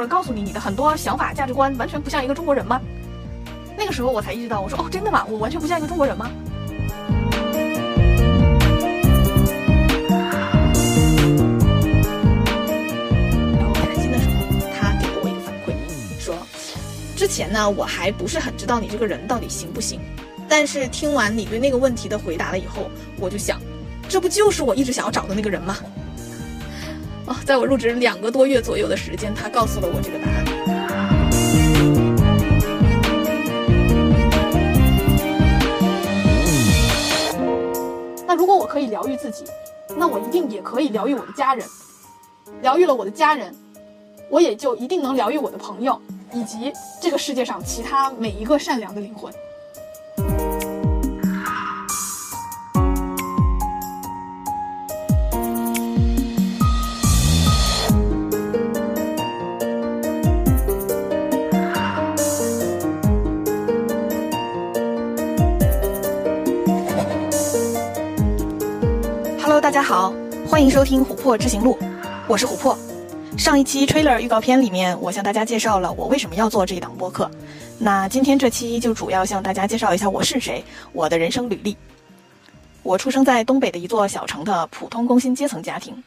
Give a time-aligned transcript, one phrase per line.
[0.00, 2.80] 人告诉你，你的很多想法、价值观完全不像一个中国人吗？
[3.76, 5.24] 那个时候我才意识到，我说哦，真的吗？
[5.28, 6.30] 我完全不像一个中国人吗？
[13.58, 14.34] 然后开心的时候，
[14.78, 15.74] 他给了我一个反馈，
[16.18, 16.34] 说
[17.16, 20.00] 之前呢我还不是很知道你这个人到底行不行，
[20.48, 23.60] 但是听完你对那个问题的回答了以后，我就想，
[24.08, 25.76] 这不就是我一直想要找的那个人吗？
[27.44, 30.44] 在我入职两个多月左右的时间，他告诉了我这个答案。
[38.26, 39.44] 那如果我可以疗愈自己，
[39.96, 41.66] 那我一定也可以疗愈我的家人。
[42.62, 43.54] 疗愈了我的家人，
[44.28, 46.00] 我也就一定能疗愈我的朋友，
[46.32, 49.32] 以及这个世界上其他每一个善良的灵魂。
[69.80, 70.12] 大家好，
[70.46, 71.74] 欢迎收听《琥珀知行录》，
[72.28, 72.78] 我是琥珀。
[73.38, 77.30] 上一期 trailer 预告片里面，我向大家介绍了我为什么要做这一档播客。
[77.78, 81.74] 那今天这期就主要向大家介绍一下我是谁，我的人生履历。
[82.82, 86.04] 我出生在东北的一座小城的普通工薪阶层家庭，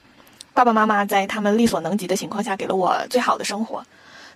[0.53, 3.83] 爸爸妈妈在他们力所能及的情况下给了我最好的生活。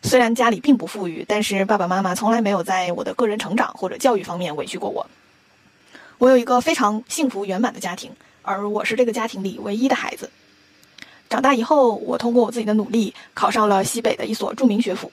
[0.02, 5.06] 虽然家里并不富裕，但是爸爸妈妈从来没有在我的个人成长或者教育方面委屈过我。
[6.18, 8.10] 我有一个非常幸福圆满的家庭，
[8.48, 10.30] 而我是这个家庭里唯一的孩子。
[11.30, 15.12] 长大以后，我通过我自己的努力，考上了西北的一所著名学府。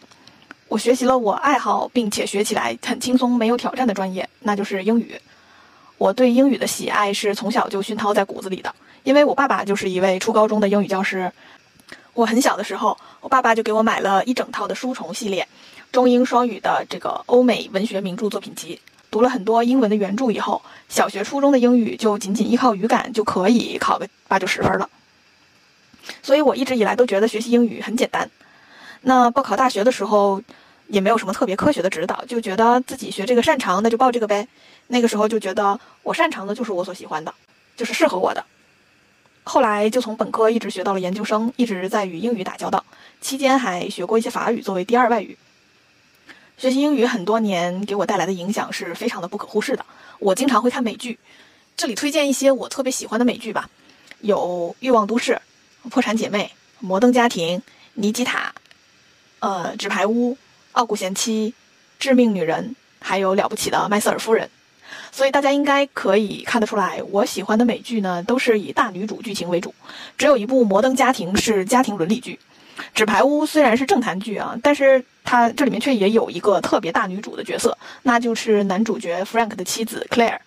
[0.68, 5.20] 我学习了我爱好并且学起来很轻松、没有挑战的专业，那就是英语。
[5.98, 8.72] 我对英语的喜爱是从小就熏陶在骨子里的，
[9.02, 11.30] 因为我爸爸就是一位初高中的英语教师。
[12.12, 15.48] 我很小的时候，我爸爸就给我买了一整套的书虫系列，
[15.90, 18.80] 中英双语的这个欧美文学名著作品集。
[19.14, 24.90] 读了很多英文的原著以后，小学、初中的英语就仅仅依靠语感就可以考个八九十分了。
[26.20, 28.28] 所以我一直以来都觉得学习英语很简单。
[29.02, 30.42] 那报考大学的时候，
[30.88, 34.48] 也没有什么特别科学的指导，就觉得自己学这个擅长，那就报这个呗。
[34.88, 37.32] 那个时候就觉得我擅长的就是我所喜欢的，
[37.76, 38.44] 就是适合我的。
[39.44, 42.84] 后来就从本科一直学到了研究生，一直在与英语打交道，
[43.20, 45.38] 期间还学过一些法语作为第二外语。
[46.56, 49.84] 学习英语很多年给我带来的影响是非常的不可忽视的。
[50.18, 51.18] 我经常会看美剧，
[51.76, 53.68] 这里推荐一些我特别喜欢的美剧吧，
[54.20, 55.32] 有《欲望都市》。
[55.90, 57.60] 破产姐妹、摩登家庭、
[57.94, 58.54] 尼基塔、
[59.40, 60.38] 呃纸牌屋、
[60.72, 61.52] 傲骨贤妻、
[61.98, 64.48] 致命女人，还有了不起的麦瑟尔夫人。
[65.10, 69.74] 所以大家应该可以看得出来，我喜欢的美剧呢都是以大女主剧情为主，
[70.16, 72.38] 只有一部《摩登家庭》是家庭伦理剧。
[72.94, 80.38] 纸牌屋虽然是政坛剧啊，但是它这里面却也有一个特别大女主的角色，那就是男主角 Frank 的妻子 Claire。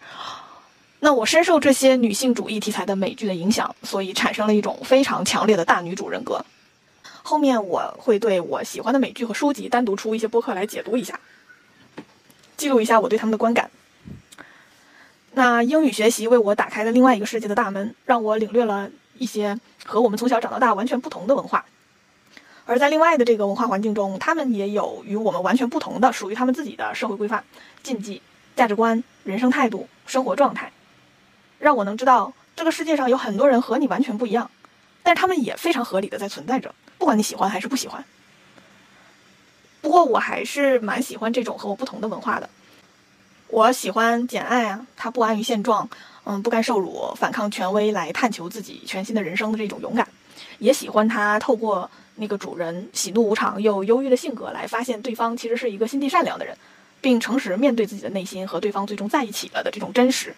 [1.00, 6.44] 那我深受这些女性主义题材的美剧的影响，所以产生了一种非常强烈的大女主人格。
[7.22, 11.20] 后面我会对我喜欢的美剧和书籍单独出一些播客来解读一下，
[12.56, 13.70] 记录一下我对他们的观感。
[15.34, 21.64] 那英语学习为我打开了另外一个世界的大门，让我领略了一些和我们从小长到大完全不同的文化。
[22.68, 27.44] 而在另外的这个文化环境中，他们也有与我们完全不同的、属于他们自己的社会规范、
[27.82, 28.22] 禁忌、
[28.58, 30.72] 价值观、人生态度、生活状态。
[31.60, 34.52] 让我能知道这个世界上有很多人和你完全不一样，
[35.02, 38.04] 但是他们也非常合理的在存在着，不管你喜欢还是不喜欢。
[39.82, 42.50] 不过我还是蛮喜欢这种和我不同的文化的。
[43.48, 45.90] 我喜欢《简爱》啊，他不安于现状，
[46.26, 50.06] 嗯，不甘受辱，反抗权威来探求自己全新的人生的这种勇敢。
[50.60, 56.58] 也喜欢他透过那个主人喜怒无常又忧郁的性格来发现对方其实是一个心地善良的人，
[57.00, 60.36] 并诚实面对自己的内心和对方最终在一起了的这种真实。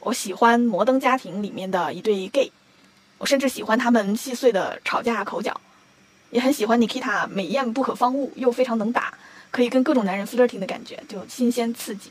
[0.00, 2.52] 我喜欢《摩登家庭》里面的一对 gay，
[3.18, 5.60] 我甚至喜欢他们细碎的吵架口角，
[6.30, 9.14] 也很喜欢 Nikita 美艳不可方物又非常能打，
[9.50, 12.10] 可以跟各种男人 flirting 的感觉，就新鲜刺激。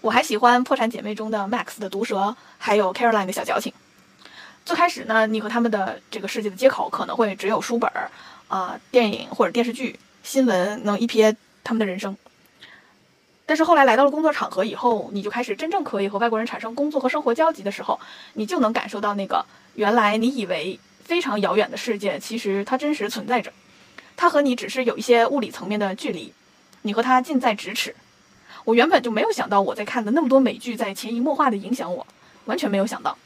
[0.00, 3.72] 我还喜欢《破产姐妹》中的 Max 的毒舌，还有 Caroline 的小矫情。
[4.68, 8.10] 最开始呢，你和他们的这个世界的接口可能会只有书本儿、
[8.48, 11.34] 啊电影或者电视剧、新闻能一瞥
[11.64, 12.14] 他们的人生。
[13.46, 17.98] 但是后来来到了工作场合以后，你就开始真正可以和外国人产生工作和生活交集的时候，
[18.34, 19.42] 你就能感受到那个
[19.72, 23.50] 原来你以为非常遥远的世界，其实它真实存在着。
[24.18, 26.34] 它和你只是有一些物理层面的距离，
[26.82, 27.96] 你和它近在咫尺。
[28.64, 32.06] 我原本就没有想到我在看的那么多美剧在潜移默化的影响我，
[32.44, 33.16] 完全没有想到。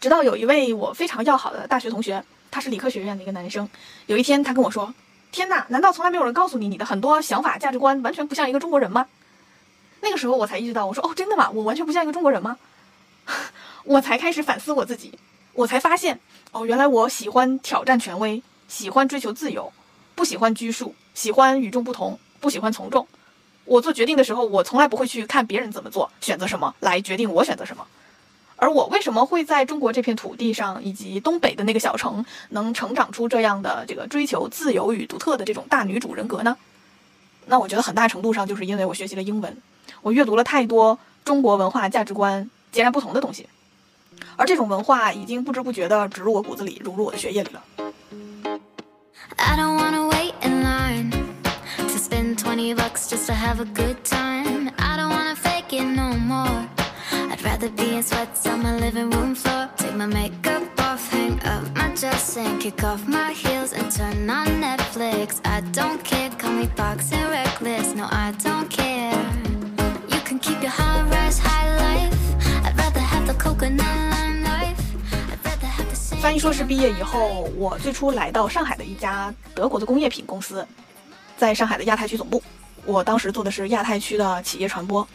[0.00, 3.68] 直到有一位我非常要好的大学同学，他是理科学院的一个男生，
[4.06, 4.94] 有一天他跟我说
[5.30, 9.06] ：“天哪，难道从来没有人告诉你，你的很多想法、价值观完全不像一个中国人吗？
[10.00, 11.50] 那个时候我才意识到，我说哦，真的吗？
[11.50, 12.56] 我完全不像一个中国人吗？
[13.84, 15.18] 我才开始反思我自己，
[15.52, 16.18] 我才发现，
[16.52, 19.70] 哦，原来我喜欢挑战权威，喜欢追求自由，
[20.14, 23.06] 不喜欢拘束，喜欢与众不同，不喜欢从众。
[23.66, 27.86] 我做决定的时候，我从来不会去看别人怎么做，选择什么来决定我选择什么。
[28.60, 36.54] 而我为什么会在中国这片土地上，以及东北的那个小城，能成长出这样的这个追求自由与独特的这种大女主人格呢？
[37.46, 39.56] 那我觉得很大程度上就是因为我学习了英文，
[40.02, 43.48] 我阅读了太多中国文化价值观截然不同的东西，
[44.36, 47.64] 而这种文化已经不知不觉地植入我骨子里，融入我的血液里了。
[57.60, 59.68] Rather be in sweats on my living room floor.
[59.76, 64.30] Take my makeup off, hang up my dress, and kick off my heels and turn
[64.30, 65.40] on Netflix.
[65.44, 67.94] I don't care, call me boxing reckless.
[67.94, 69.12] No, I don't care.
[70.08, 72.16] You can keep your high rise high life.
[72.64, 74.80] I'd rather have the coconut lime life.
[75.30, 76.20] I'd rather have the same.
[76.22, 80.66] 翻译硕士毕业以后，我最初来到上海的一家德国的工业品公司，
[81.36, 82.42] 在上海的亚太区总部。
[82.86, 85.06] 我当时做的是亚太区的企业传播。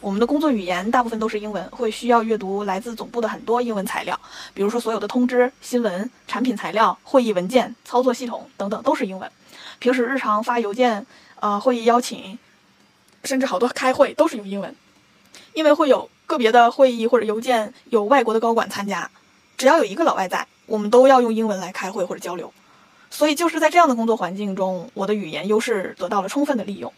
[0.00, 4.18] 我们的工作语言大部分都是英文，会需要阅读来自总部的很多英文材料，
[4.52, 9.30] 比如说所有的通知、新闻、产品材料、会议文件、操作系统等等都是英文。
[9.78, 11.06] 平时日常发邮件、
[11.40, 12.38] 呃会议邀请，
[13.24, 14.74] 甚至好多开会都是用英文，
[15.54, 19.10] 因为会有个别的会议或者邮件有外国的高管参加，
[19.56, 22.52] 只要有一个老外在，我们都要用英文来开会或者交流。
[23.08, 26.92] 所以就是在这样的工作环境中，我的语言优势得到了充分的利用。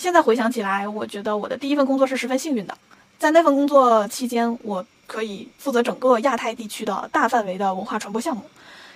[0.00, 2.74] 现在回想起来，我觉得我的第一份工作是十分幸运的。
[3.18, 8.42] 在那份工作期间，我可以负责整个亚太地区的大范围的文化传播项目，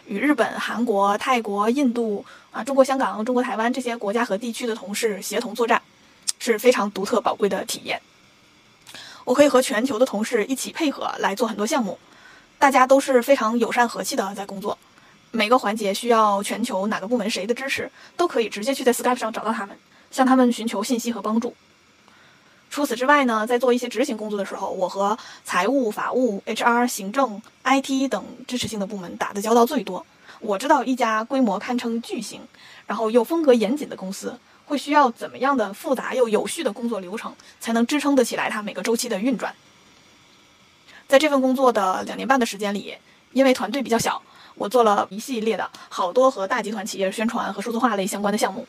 [0.06, 5.82] 与日本、韩国、泰国、印度啊、中国香港、中国台湾这些国家和地区的同事协同作战，
[6.38, 8.00] 是非常独特宝贵的体验。
[9.26, 11.98] 我可以和全球的同事一起配合来做很多项目，
[12.58, 14.78] 大家都是非常友善和气的在工作。
[15.32, 19.76] 每个环节需要全球哪个部门谁的支持，都可以直接去在 Skype 上找到他们。
[20.14, 21.52] 向他们寻求信息和帮助。
[22.70, 30.06] 除此之外呢，在做一些执行工作的时候，我和财务、法务、HR、行政、IT 等支持性的部门打的交道最多。
[30.38, 32.40] 我知道一家规模堪称巨型，
[32.87, 39.52] 然后又风格严谨的公司，会需要怎么样的复杂又有序的工作流程，才能支撑得起来它每个周期的运转。
[41.08, 42.94] 在这份工作的两年半的时间里，
[43.32, 44.22] 因为团队比较小，
[44.55, 48.66] 我做了一系列的好多和大集团企业宣传和数字化类相关的项目。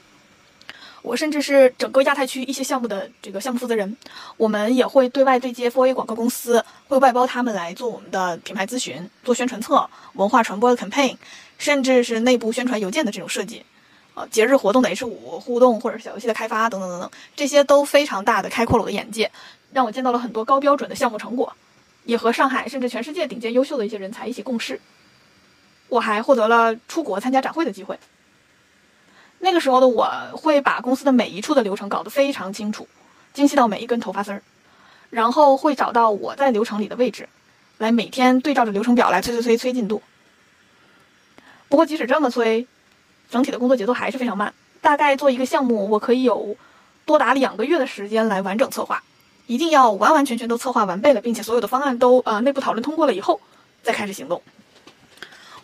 [1.05, 3.95] 我甚至是整个亚太区一些项目的这个项目负责人，
[4.37, 11.15] 我们也会对外对接 4A 广告公司，会外包他们来做我们的品牌咨询、做宣传册、文化传播的 campaign，
[11.59, 13.63] 甚至是内部宣传邮件的这种设计，
[14.15, 19.31] 呃，节日活动的 H 五互动或者是小游戏的开发等等等等，这些都非常大的开阔了我的眼界，
[19.71, 21.55] 让我见到了很多高标准的项目成果，
[22.05, 24.81] 也和上海甚至全世界顶尖优秀的一些人才一起共事。
[25.87, 27.95] 我还获得了出国参加展会的机会。
[29.39, 32.87] 那个时候的我会把公司的每一处的流程搞得非常清楚，
[33.33, 34.41] 精细到每一根头发丝儿，
[35.09, 37.29] 然后会找到我在流程里的位置，
[37.77, 40.01] 来每天对照着流程表来催催催催进度。
[41.69, 42.67] 不过即使这么催，
[43.29, 44.53] 整体的工作节奏还是非常慢。
[44.81, 46.55] 大概做一个项目，我可以有
[47.05, 49.03] 多达两个月的时间来完整策划，
[49.47, 53.41] 一定要完完全全都策划完备了，并且所有的方案都呃内部讨论通过了以后，
[53.83, 54.41] 再开始行动。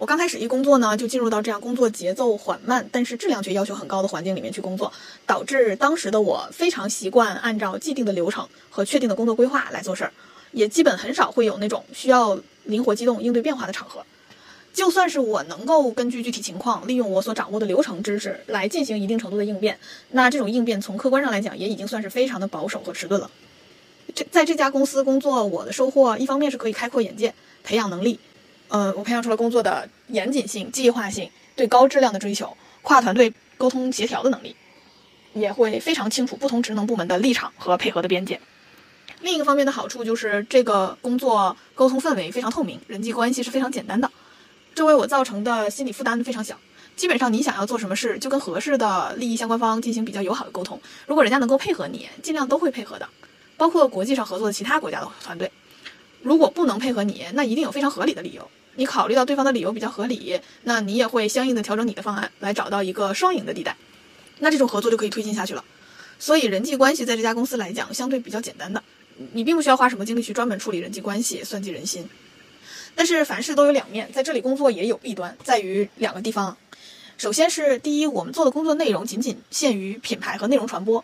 [0.01, 4.91] 我刚开始一工作呢，就进入到这样工作节奏缓慢，但是质量却要求很高的环境里面去工作，
[5.27, 10.11] 导致当时的我非常习惯按照既定的流程和确定的工作规划来做事儿，
[10.53, 14.03] 也基本很少会有那种需要灵活机动、应对变化的场合。
[14.73, 19.77] 就算是我能够根据具体情况，利用我所掌握的流程知识来进行一定程度的应变，
[20.09, 23.29] 那这种应变从客观上来讲，也已经算是非常的保守和迟钝了。
[24.15, 28.19] 这在这家公司工作，我的收获一方面是可以开阔眼界、培养能力。
[28.71, 34.55] 呃，我培养出了工作的严谨性、计划性，对高质量的追求，跨团队沟通协调的能力，
[35.33, 38.39] 也会非常清楚不同职能部门的立场和配合的边界。
[39.19, 44.09] 另一个方面的好处就是这个工作沟通氛围非常透明，人际关系是非常简单的，
[44.73, 46.57] 这为我造成的心理负担非常小。
[46.95, 53.09] 基本上你想要做什么事，就跟合适的利益相关方进行比较友好的沟通，如果人家能够配合你，尽量都会配合的，
[53.57, 55.51] 包括国际上合作的其他国家的团队。
[56.23, 58.49] 如果不能配合你，那一定有非常合理的理由。
[58.75, 63.75] 你考虑到对方的理由比较合理，那你也会相应的调整你的方案，来找到一个双赢的地带，
[64.39, 65.63] 那这种合作就可以推进下去了。
[66.19, 68.83] 所以人际关系在这家公司来讲相对比较简单的，
[69.33, 72.07] 你并不需要花什么精力去专门处理人际关系、算计人心。
[72.95, 76.57] 但是凡事都有两面，在这里工作也有弊端，在于两个地方。
[77.17, 81.03] 首先是第一，我们做的工作内容仅仅限于品牌和内容传播，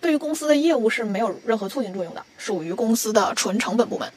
[0.00, 4.12] 对于公司的业务是没有任何促进作用的，属于公司的纯成本部门。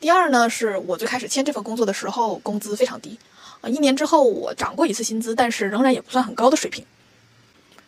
[0.00, 3.18] 第二呢，是我最开始签这份工作的时候，工资非常低，
[3.60, 6.84] 啊，一年之后我涨过一次薪资，但是仍然也不算很高的水平。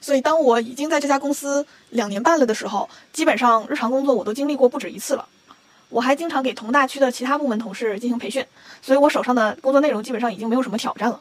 [0.00, 5.28] 所以当我已经在这家公司两年半了的时候，基本上日常工作我都经历过不止一次了。
[5.88, 8.44] 我还经常给同大区的其他部门同事进行培训，
[8.80, 11.20] 所以我手上的工作内容基本上已经没有什么挑战了。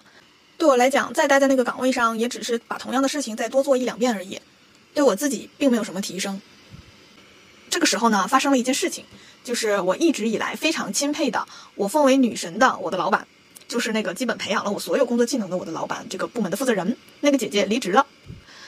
[0.57, 4.39] 对我来讲，再待在那个岗位上，也只是把同样的事情再多做一两遍而已，
[4.93, 6.41] 对我自己并没有什么提升。
[7.69, 9.05] 这个时候呢，发生了一件事情，
[9.49, 13.25] 就是我一直以来非常钦佩的，我奉为女神的我的老板，
[13.67, 18.05] 就是那个基本培养了我所有工作技能的我的老板，这个部门的负责人，那个姐姐离职了。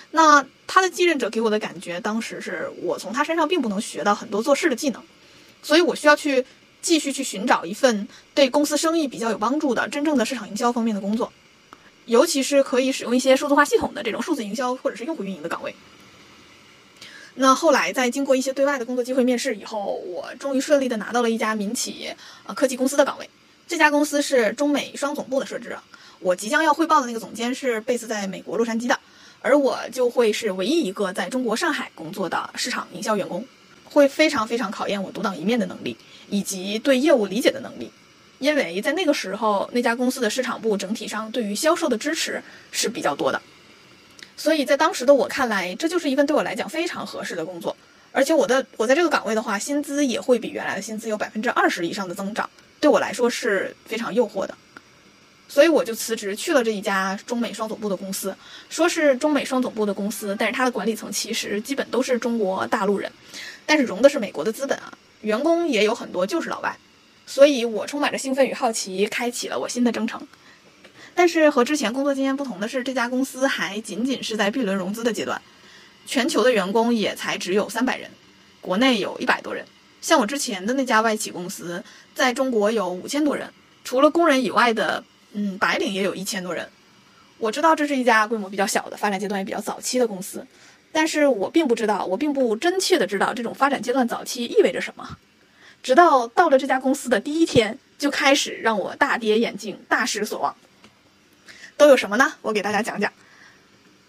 [0.10, 5.04] 那她的继任者给我的感觉，当时是我从她身上并不能学到很多做事的技能，
[5.62, 6.44] 所以我需要去
[6.82, 11.32] 继续去寻找一份对公司生意比较有帮助的真正的市场营销方面的工作。
[12.08, 15.76] 尤其是可以使用一些数字化系统的这种数字营销或者是用户运营的岗位。
[17.36, 22.14] 那后来在经过一些对外的工作机会面试以后，我终于顺利的拿到了一家民企
[22.46, 23.30] 呃科技公司的岗位。
[23.68, 25.78] 这家公司是中美双总部的设置，
[26.20, 29.00] 我即将要汇报的那个总监是贝斯在美国洛杉矶的，
[29.42, 33.46] 而我就会是唯一一个在中国上海工作的市场营销员工，
[33.86, 35.96] 会非常非常考验我独当一面的能力
[36.30, 37.90] 以及对业务理解的能力。
[38.40, 43.42] 因为在那个时候，那家公司的市场部整体上对于销售的支持是比较多的，
[44.42, 47.78] 所以在当时的我看来，这就是一份对我来讲非常合适的工作。
[48.12, 54.58] 而且我的我在这个岗位的话，薪资也会比原来的薪资有百分之二十以上的增长，对我来说是非常诱惑的。
[55.48, 58.36] 所以我就辞职去了这一家中美双总部的公司。
[58.68, 63.12] 说是中美双总部的公司，但是它的管理层其实基本都是中国大陆人，
[63.68, 66.76] 但是融的是美国的资本啊，员工也有很多就是老外。
[67.28, 70.20] 所以我充满着兴奋与好奇，开启了我新的征程。
[71.14, 75.42] 但是和之前工作经验不同的是，这家公司还仅仅是在 B 轮融资的阶段，
[76.06, 78.10] 全球的员工也才只有三百人，
[78.62, 79.66] 国内有一百多人。
[80.02, 81.84] 像我之前的那家外企公司，
[82.16, 83.52] 在中国有五千多人，
[83.84, 85.04] 除了工人以外的，
[85.34, 86.68] 嗯，白领也有一千多人。
[87.38, 90.46] 我知道这是一家规模比较小的、发展阶段也比较早期的公司，
[90.92, 95.18] 但是我并不知道，我并不真切的知道这种发展阶段早期意味着什么。
[95.84, 100.56] 直到到了这家公司的第一天，就开始让我大跌眼镜、大失所望。
[101.82, 102.34] 都有什么呢？
[102.44, 103.12] 我给大家讲讲。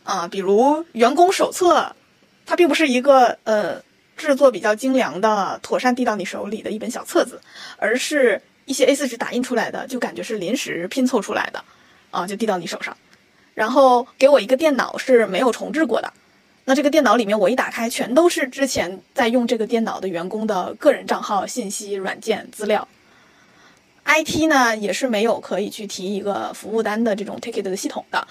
[0.05, 1.97] 啊，比如员工手册，
[2.45, 3.81] 它并不是一个呃
[4.15, 7.41] 制作比较精良的、妥善递到你手里的一本小册子，
[7.79, 11.65] 而是一些 A4 纸打印出来的，就感觉是临时拼凑出来的，
[12.11, 12.95] 啊，就递到你手上。
[13.55, 16.13] 然后给我一个电脑是没有重置过的。
[16.67, 22.87] 那这个电脑里面，我一打开，全都是之前在用这个电脑的员工的个人账号信息、软件资料。
[24.05, 28.27] IT 呢，也是没有可以去提一个服务单的这种 ticket 的系统的。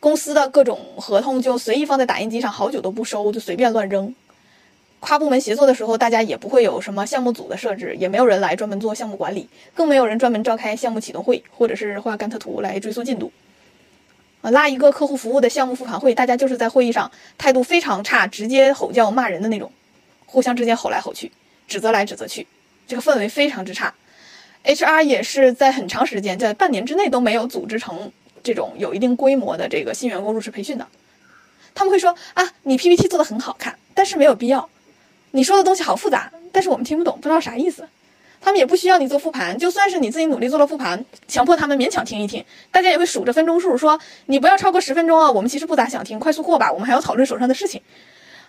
[0.00, 4.14] 公司的各种合同就随意放在打印机上，好久都不收，就随便乱扔。
[4.98, 13.32] 跨部门协作的时候，大家也不会有什么项目组的设置，也没有人来专门做项目管理，更没有人专门召开项目启动会，或者是画甘特图来追溯进度。
[14.42, 19.70] 啊，拉一个客户服务的项目复盘会，大家就是在会议上态度非常差，直接吼叫骂人的那种，
[20.26, 21.30] 互相之间吼来吼去，
[21.68, 22.46] 指责来指责去，
[22.88, 23.94] 这个氛围非常之差。
[24.64, 30.86] HR 也是在很长时间，在半年之内都没有组织成这种有一定规模的这个新员工入职培训的。
[31.74, 34.68] 他们会说啊，你 PPT 做的很好看，但是没有必要。
[35.32, 37.88] 你说的东西好复杂，但是我们听不懂，不知道啥意思。
[38.40, 45.30] 他们也不需要你做复盘，就算是你自己努力做了复盘，强迫他们勉强听一听，大家也会数着分钟数，说你不要超过十分钟啊。
[45.30, 46.70] 我们其实不咋想听，快速过吧。
[46.72, 47.80] 我们还要讨论手上的事情，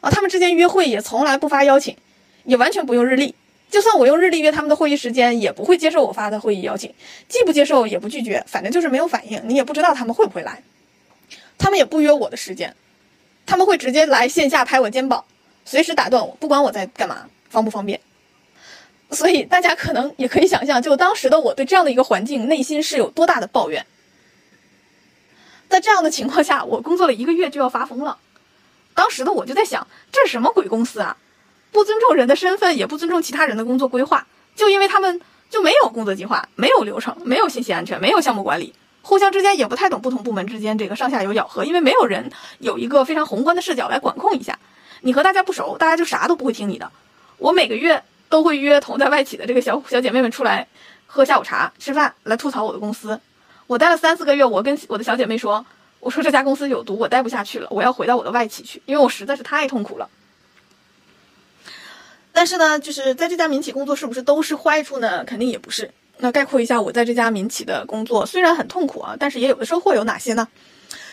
[0.01, 1.95] 啊，他们之间约会也从来不发邀请，
[2.43, 3.35] 也完全不用日历。
[3.73, 6.93] 就算我用日历约他们的会议时间，也不会接受我发的会议邀请，
[7.27, 9.41] 既不接受也不拒绝，反正就是没有反应。
[9.45, 10.61] 你也不知道他们会不会来，
[11.57, 12.75] 他们也不约我的时间，
[13.47, 15.25] 他们会直接来线下拍我肩膀，
[15.65, 17.99] 随时打断我，不管我在干嘛，方不方便。
[19.09, 23.83] 所以大家可能也可以想象，就当时的我对这样的一个环境，内心是有多大的抱怨。
[25.67, 28.19] 在这样的情况下，我工作了一个月就要发疯了。
[28.93, 31.17] 当时的我就在想，这是什么鬼公司啊？
[31.73, 34.25] 不尊重人的身份，也不尊重其他人的工作规划，
[34.55, 44.57] 就因为他们就没有工作计划，没有流程，没有信息安全，没有项目管理，互相之间也不太懂不同部门之间这个上下游咬合，因为没有人有一个非常宏观的视角来管控一下。
[45.01, 46.89] 你和大家不熟，大家就啥都不会听你的。
[47.37, 48.01] 我每个月。
[48.29, 50.67] 都会约同在外企的这个小小姐妹们出来
[51.05, 53.19] 喝下午茶、吃饭，来吐槽我的公司。
[53.67, 55.63] 我待了三四个月，我跟我的小姐妹说
[56.01, 60.09] ：“我说这家公司有毒，我待不下去了，我要回到我的外企去，因为我实在是太痛苦了。”
[62.33, 65.23] 但是呢，就是在这家民企工作是不是都是坏处呢？
[65.23, 65.89] 肯定也不是。
[66.17, 70.47] 那概括一下我在这家民企的工作，虽然很痛苦啊，但是也有的收获有哪些呢？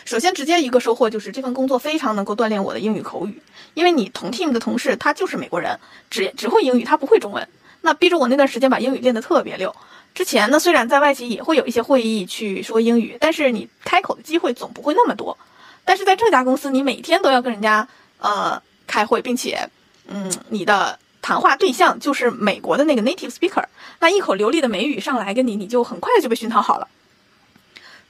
[0.03, 3.41] 首先，直接一个收获就是这份工作非常能够锻炼我的英语口语，
[3.75, 7.47] 因为你同 team 的同事他就是美国人，只只会英语，他不会中文，
[7.81, 9.73] 那逼着我那段时间把英语练得特别溜。
[10.13, 15.37] 之前呢，虽然在外企也会有一些会议去说英语，但是你开口的机会总不会那么多。
[15.85, 17.87] 但是在这家公司，你每天都要跟人家
[18.19, 19.69] 呃开会，并且，
[20.07, 23.63] 嗯，你的谈话对象就是美国的那个 native speaker，
[23.99, 26.87] 那一口流利的美语上来跟你，你就很快就被熏陶好了。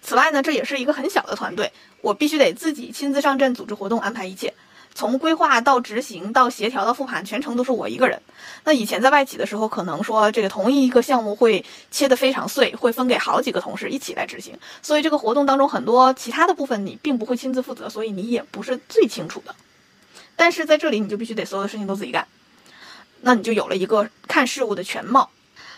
[0.02, 4.54] 此外呢，这也是一个很小的团队，我必须得自己亲自上阵组织活动，安排一切。
[4.94, 8.22] 从规划到执行到协调到复盘，全程都是我一个人。
[8.66, 19.56] 那以前在外企的时候，可能说这个同一个项目会切得非常碎，会分给好几个同事一起来执行，所以这个活动当中很多其他的部分你并不会亲自负责，所以你也不是最清楚的。
[20.36, 22.28] 但是在这里你就必须得所有的事情都自己干，
[23.22, 25.30] 那你就有了一个看事物的全貌。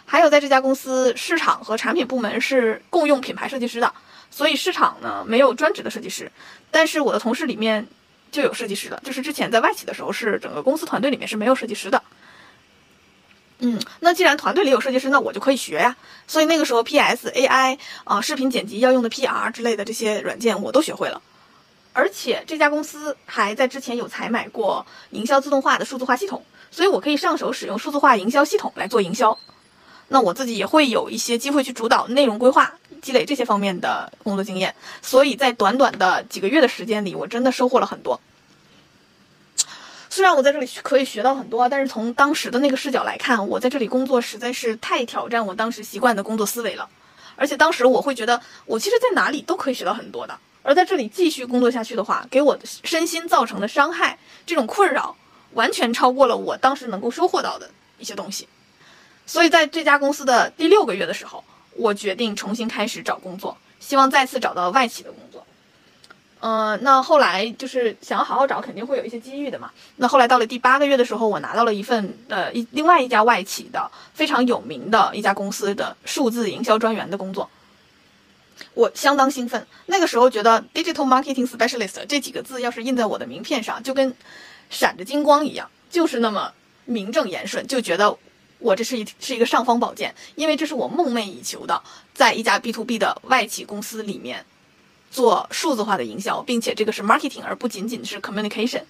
[0.05, 3.93] 还有在这家公司，市场和产品部门是共用品牌设计师的，
[4.29, 6.31] 所以市场呢没有专职的设计师，
[6.71, 7.88] 但是我的同事里面。
[8.33, 12.01] 就有设计师的，就是之前在外企的时候，是整个公司团队里面是没有设计师的。
[13.59, 15.95] 嗯，那既然团队里有设计师，那我就可以学呀。
[16.27, 21.21] 所以那个时候，PS、AI 啊，视频剪辑要用的 PR 之类的这些软件我都学会了。
[21.93, 26.43] 而且这家公司还在之前有采买过营销自动化的数字化系统，
[26.74, 29.38] 所以我可以上手使用数字化营销系统来做营销。
[30.08, 32.74] 那我自己也会有一些机会去主导内容规划。
[33.01, 38.18] 积累这些方面的工作经验，所以在短短的几个月的时间里，我真的收获了很多。
[40.10, 46.88] 虽然我在这里可以学到很多，但是从当时的那个视角来看，我在这里工作实在是太挑战我当时习惯的工作思维了。
[47.36, 50.40] 而且当时我会觉得，我其实在哪里都可以学到很多的。
[50.62, 55.14] 而在这里继续工作下去的话，给我身心造成的伤害，这种困扰，
[55.53, 58.48] 完全超过了我当时能够收获到的一些东西。
[59.25, 61.44] 所以在这家公司的第六个月的时候。
[61.75, 65.44] 我决定重新开始找工作，希望再次找到外企的工作。
[66.39, 69.72] 嗯，那后来就是想要好好找，肯定会有一些机遇的嘛。
[69.96, 77.50] 那后来到了第八个月的时候，我拿到了一份呃一另外一家外企的非常有名的一家公司的数字营销专员的工作，
[78.75, 79.66] 我相当兴奋。
[79.87, 84.16] 那个时候觉得 digital marketing specialist 这几个字要是印在我的名片上，就跟
[84.74, 86.51] 闪着金光一样，就是那么
[86.83, 88.18] 名正言顺，就觉得。
[88.59, 91.83] 我这是一是一个尚方宝剑，因为这是我梦寐以求的，
[92.14, 94.46] 在一家 B to B 的外企公司里面
[95.12, 98.83] 做数字化的营销，并且这个是 marketing，而不仅仅是 communication。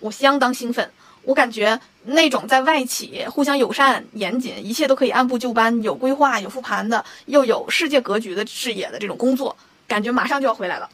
[0.00, 0.90] 我相当兴奋，
[1.22, 10.90] 我感觉那种在外企互相友善、严谨，一切都可以按部就班、有规划、有复盘的，又有世界格局的视野的这种工作，感觉马上就要回来了。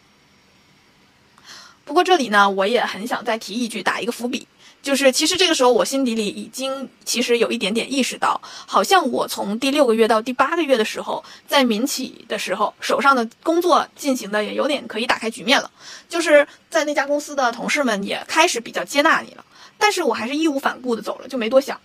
[1.89, 4.47] 不过这里呢，我也很想再提一句，打一个伏笔。
[4.83, 15.71] 就是，其实这个时候我心底里已经其实有一点点意识到，好像我从第六个月到第八个月的时候，在民企的时候，手上的工作进行的也有点可以打开局面了。
[16.11, 19.45] 就是在那家公司的同事们也开始比较接纳你了，
[19.79, 21.81] 但是我还是义无反顾的走了，就没多想，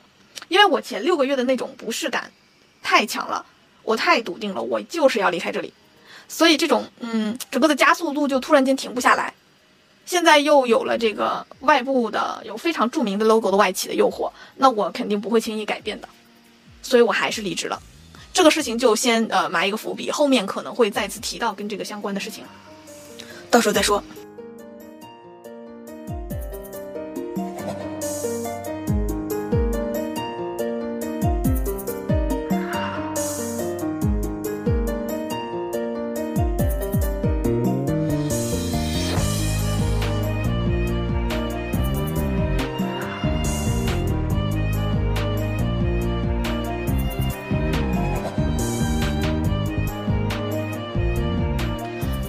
[0.50, 2.30] 因为我前六个月的那种不适感
[2.84, 3.46] 太强了，
[3.84, 5.74] 我太笃定了，我就是要离开这里，
[6.28, 9.34] 所以这种嗯，整个的加速度就突然间停不下来。
[10.06, 16.10] 现在又有了这个外部的有非常著名的 logo 的外企的诱惑，那我肯定不会轻易改变的，
[16.82, 17.82] 所以我还是离职了。
[18.34, 22.44] 这个事情就先呃埋一个伏笔，后面可能会再次提到跟这个相关的事情，
[23.50, 24.04] 到时候再说。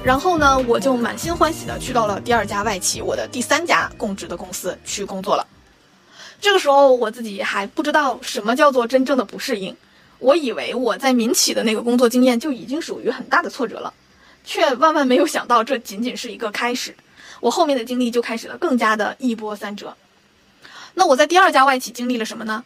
[0.05, 5.47] 然后呢，我就满心欢喜的去到了第二家外企，我的第三家供职的公司去工作了。
[6.43, 9.75] 这个时候我自己还不知道什么叫做真正的不适应，
[10.19, 13.95] 我以为我在民企的那个工作经验就已经属于很大的挫折了，
[14.45, 16.95] 却万万没有想到这仅仅是一个开始，
[17.41, 19.97] 我后面的经历就开始了更加的一波三折。
[20.93, 22.63] 那我在第二家外企经历了什么呢？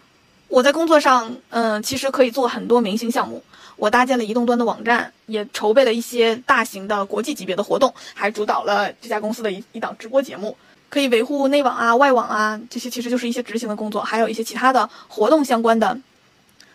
[0.48, 3.44] 我在工作上，嗯，其实可以做很多明星项目。
[3.78, 10.56] 我搭建了移动端的网站，也筹备了一些大型的国际级别的活动，还主导了这家公司的一一档直播节目，
[10.90, 15.96] 可以维护内网啊、外网啊，这些其实就是一些执行的工作，还有一些其他的活动相关的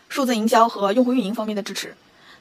[0.08, 1.94] 数字营销和用户运营方面的支持。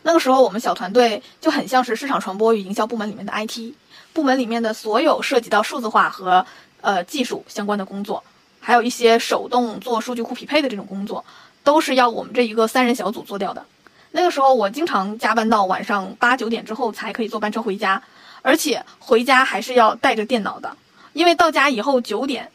[0.05, 3.75] 那个时候，我们小团队就很像是市场传播与营销部门里面的 IT
[4.13, 6.47] 部门里面的所有涉及到数字化和
[6.81, 8.23] 呃技术相关的工作，
[8.61, 11.25] 还有一些手动做数据库匹配的这种工作，
[11.65, 13.65] 都是要我们这一个三人小组做掉的。
[14.13, 18.03] 那个时候我经常加班到晚上八九点之后才可以坐班车回家，
[18.43, 20.77] 而且回家还是要带着电脑的，
[21.13, 22.51] 因为到家以后九点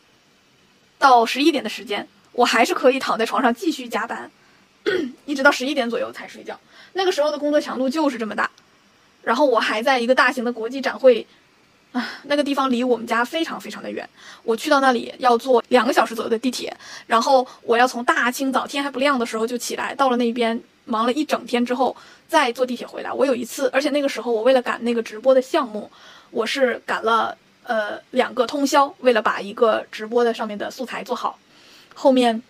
[0.97, 4.31] 到十一点的时间，我还是可以躺在床上继续加班，
[5.25, 6.59] 一直到十一点左右才睡觉。
[6.93, 8.49] 那个时候的工作强度就是这么大，
[9.23, 11.27] 然后我还在一个大型的国际展会。
[11.93, 14.07] 啊，那个地方离我们家非常非常的远，
[14.43, 16.75] 我去到那里要坐两个小时左右的地铁，
[17.07, 21.95] 然后我要从大清早天还不亮的时候就起来，到了那边忙了一整天之后
[22.27, 23.13] 再坐地铁回来。
[23.13, 25.91] 我有一次，而且那个时候我为了赶那个直播的项目，
[26.31, 31.37] 我是赶了呃两个通宵，为了把一个直播的上面的素材做好。
[31.93, 32.41] 后面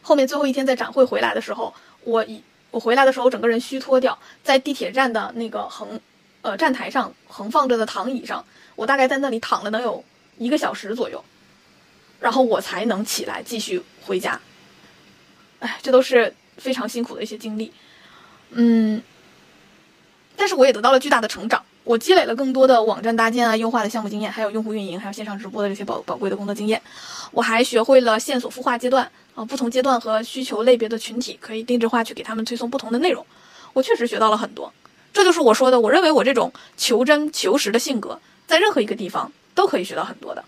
[0.00, 1.74] 后面最后一天在展会回来的时候，
[2.04, 6.00] 我一我回来的时候整个人虚脱掉，在地铁站的那个横。
[6.44, 10.02] 呃，站台上横放着的躺椅上，我大概在那里躺了能有
[10.38, 11.24] 一个小时左右，
[12.18, 14.40] 然后我才能起来继续回家。
[15.60, 17.72] 哎，这都是非常辛苦的一些经历，
[18.50, 19.02] 嗯，
[20.36, 26.80] 但是我也得到了巨大的成长，我积累了更多的网站搭建啊、优化的项目经验，还有用户运营，还有线上直播的这些宝宝贵的工作经验。
[27.32, 33.24] 我还学会了线索孵化阶段啊，不同阶段和需求类别的群体可以定制化去给他们推送不同的内容。
[33.72, 34.72] 我确实学到了很多。
[35.12, 40.44] 这就是我说的，我认为我这种求真求实的性格，在任何一个地方都可以学到很多的。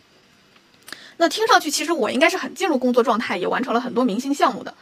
[1.16, 4.74] 那听上去，其实我应该是很进入工作状态，也完成了很多明星项目的。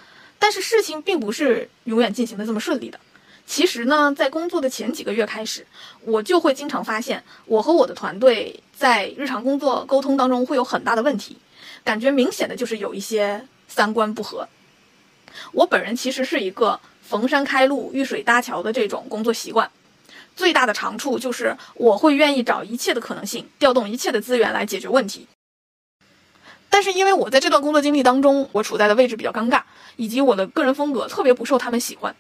[0.43, 2.99] 但是事情并不是永远进行的这么顺利的。
[3.47, 5.65] 其实呢，在工作的前几个月开始，
[6.01, 11.37] 我就会经常发现，我和我的团队在日常工作沟通当中会有很大的问题，
[11.85, 14.49] 感觉明显的就是有一些三观不合。
[15.53, 16.81] 我本人其实是一个。
[17.03, 19.71] 逢山开路，遇水搭桥的这种工作习惯，
[20.35, 25.27] 最大的长处就是我会愿意找一切的可能性，调动一切的资源来解决问题。
[26.73, 29.61] 但是因为我在这段工作经历当中，我处在的位置比较尴尬，
[29.97, 32.17] 以及我的个人风格特别不受他们喜欢，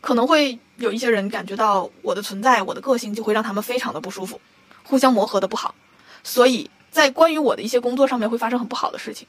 [0.00, 4.40] 可能会有一些人感觉到我的存在，我的个性就会让他们非常的不舒服，
[4.84, 5.74] 互相磨合的不好，
[6.22, 9.26] 所以在关于我的一些工作上面会发生很不好的事情，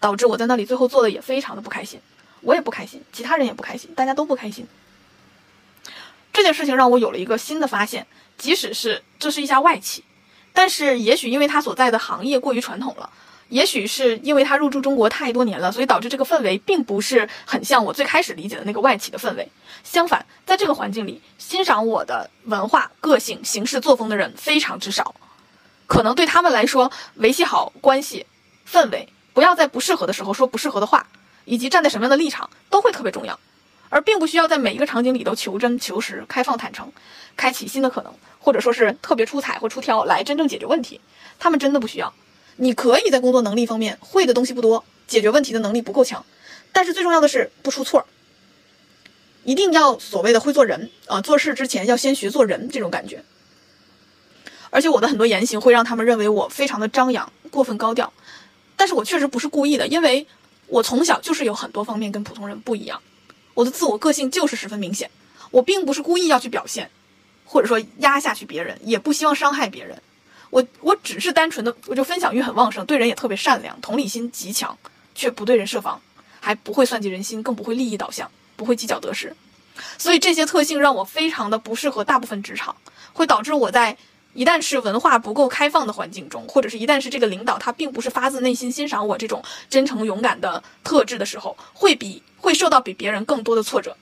[0.00, 2.00] 导致我在那里最后做的也非常的不开心。
[2.40, 4.66] 我也不开心，其他人也不开心，大家都不开心。
[6.32, 10.02] 这件事情让我有了一个新的发现：即使是这是一家外企，
[10.52, 13.08] 但是也许因为它所在的行业过于传统了，
[13.52, 19.46] 也许是因为他入驻中国太多年了，所以导致这个氛围并不是很像我最开始理解的那个外企的氛围。
[19.84, 25.14] 相反，在这个环境里，欣赏我的文化、个性、行事作风的人非常之少。
[25.86, 28.24] 可能对他们来说，维系好关系、
[28.66, 31.06] 氛围，不要在不适合的时候说不适合的话。
[31.44, 33.36] 以及站在什么样的立场都会特别重要，
[33.88, 36.90] 而并不需要在每一个场景里都求真求实、开放坦诚，
[37.36, 41.00] 开启新的可能，或者说是特别出彩或出挑来真正解决问题。
[41.40, 42.14] 他们真的不需要。
[42.56, 46.24] 你可以在工作能力方面会的东西不多，解决问题的能力不够强，
[46.72, 48.06] 但是最重要的是不出错。
[49.44, 53.24] 一定要所谓的会做人啊，做事之前要先学做人这种感觉。
[54.70, 58.12] 而且我的很多言行会让他们认为我非常的张扬、过分高调，
[58.76, 60.26] 但是我确实不是故意的，因为。
[60.68, 63.02] 我从小就是有很多方面跟普通人不一样，
[63.52, 65.10] 我的自我个性就是十分明显。
[65.50, 66.90] 我并不是故意要去表现，
[67.44, 70.00] 或者说压下去别人，也不希望伤害别人。
[70.52, 74.76] 我我只是单纯的，我就分享欲很旺盛，对人也特别善良，同理心极强，
[75.14, 75.98] 却不对人设防，
[76.40, 79.34] 还不会算计人心，更不会利益导向，不会计较得失。
[79.96, 82.76] 所以这些特性让我非常的不适合大部分职场，
[83.14, 83.96] 会导致我在。
[84.34, 93.94] 一旦是文化不够开放的环境中，或者是一旦是这个领导他并不是发自内心欣赏我这种真诚勇敢的特质的时候，会比会受到比别人更多的挫折。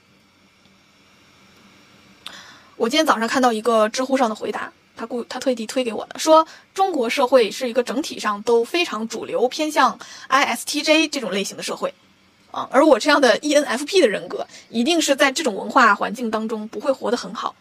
[2.77, 9.97] 我今天早上看到一个知乎上的回答，他故他特地推给我的，说中国社会是一个整体上都非常主流偏向
[10.29, 11.91] ISTJ 这种类型的社会，
[12.51, 17.55] 啊，而我这样的 ENFP 的人格，一定是在这种文化环境当中不会活得很好。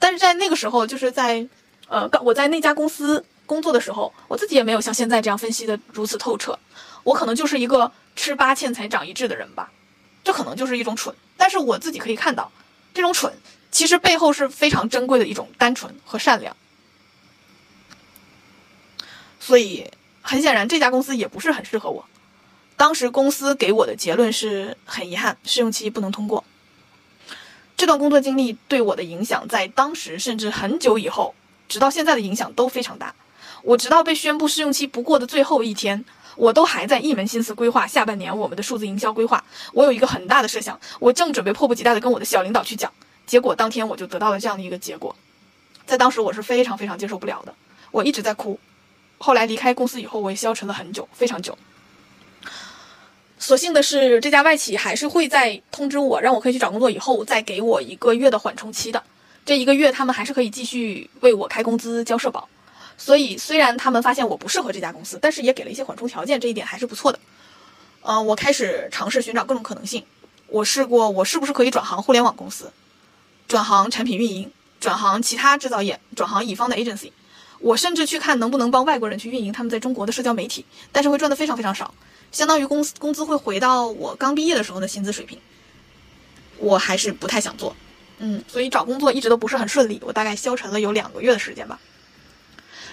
[0.00, 1.46] 但是在那个时候，就是在，
[1.86, 6.58] 呃，刚我在那家公司工作的时候，我自己也没有像现在这样分析的如此透彻。
[7.04, 9.70] 我可能就是一个吃八堑才长一智的人吧，
[10.24, 11.14] 这可能就是一种蠢。
[11.36, 12.50] 但是我自己可以看到，
[12.92, 13.32] 这种蠢
[13.74, 16.56] 其实背后是非常珍贵的一种单纯和善良。
[19.40, 19.90] 所以
[20.22, 22.04] 很显然，这家公司也不是很适合我。
[22.76, 26.44] 当时公司给我的结论是很遗憾，试用期不能通过。
[27.76, 31.34] 这段工作经历对我的影响，在当时甚至很久以后，
[31.68, 33.12] 直到现在的影响都非常大。
[33.64, 36.04] 我直到被宣布试用期不过的最后一天，
[36.36, 39.44] 我都还在一门心思规划下半年我们的数字营销规划。
[39.72, 42.92] 我有一个很大的设想，我正准备迫不及待地跟我的小领导去讲。
[43.26, 45.14] 结果当天我就得到了这样的一个结果，
[45.86, 47.54] 在当时我是非常非常接受不了的，
[47.90, 48.58] 我一直在哭。
[49.18, 51.56] 后来离开公司以后，我也消沉了很久，非常久。
[53.38, 59.02] 所幸的是，这家外企还是会在通知我，让我可以去找工作以后，再给我一个月的缓冲期的。
[59.44, 62.48] 这一个月他们还是可以继续为我开工资、交社保。
[62.96, 67.18] 所以虽然他们发现我不适合这家公司，但是也给了一些缓冲条件，这一点还是不错的。
[68.02, 70.04] 嗯，我开始尝试寻找各种可能性。
[70.46, 72.72] 我试过，我是不是可以转行互联网公司，
[73.46, 77.10] 转行产品运营，转行其他制造业，转行乙方的 agency。
[77.60, 81.94] 我甚至去看能不能帮外国人去运营他们在中国的社交媒体，但是会赚的非常非常少，
[82.30, 85.38] 相当于公司工资会回到我刚毕业的时候的薪资水平。
[86.58, 87.74] 我还是不太想做，
[88.18, 90.00] 嗯，所以找工作一直都不是很顺利。
[90.04, 91.80] 我大概消沉了有两个月的时间吧。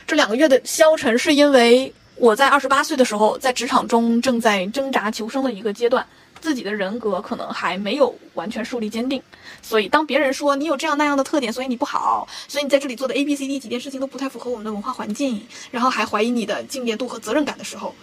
[0.07, 6.05] 这两个月的消沉是因为我在二十八岁的时候，在职场中正在挣扎求生的一个阶段，
[6.41, 9.21] 自己的人格可能还没有完全树立坚定。
[9.62, 17.93] 所以当别人说你有这样那样的特点，所以你不好，所以你在这里做的 A、B、C、D 几件事情都不太符合我们的文化环境，然后还怀疑你的敬业度和责任感的时候，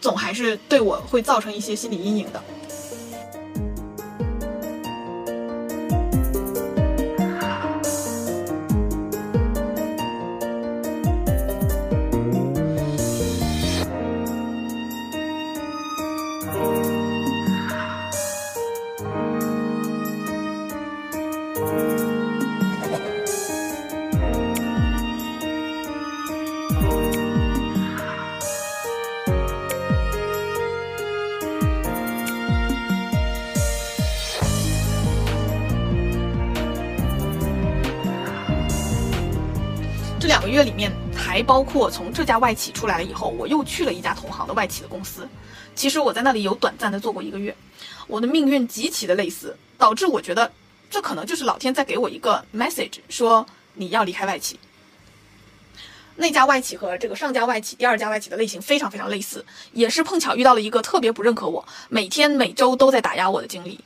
[0.00, 2.42] 总还是对我会造成一些心理阴影的。
[41.48, 45.26] 包括从这家外企出来了以后，我又去了一家同行的外企的公司。
[45.74, 47.56] 其实我在那里有短暂的做过一个月，
[48.06, 50.52] 我的命运极其的类似，导致我觉得
[50.90, 54.60] 这可能就是老天在给我一个 message，说你要离开外企。
[56.16, 63.80] 那家外企和这个上家外企、第二家外企的类型非常非常类似，也是碰巧遇到了一个特别不认可我，每天每周都在打压我的经理。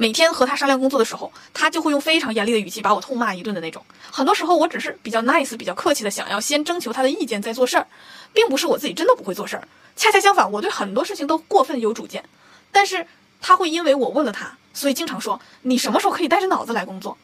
[0.00, 3.84] 每天和他商量工作的时候，他就会用非常严厉的语气把我痛骂一顿的那种。
[4.12, 7.84] 很多时候，我只是比较 nice、比较客气的，想要先征求他的意见再做事儿，
[8.32, 9.66] 并不是我自己真的不会做事儿。
[9.96, 12.24] 恰恰相反，我对很多事情都过分有主见。
[12.70, 13.04] 但是
[13.40, 17.18] 他会因为我问了他，所以经常说：“你什么时候可以带着脑子来工作？”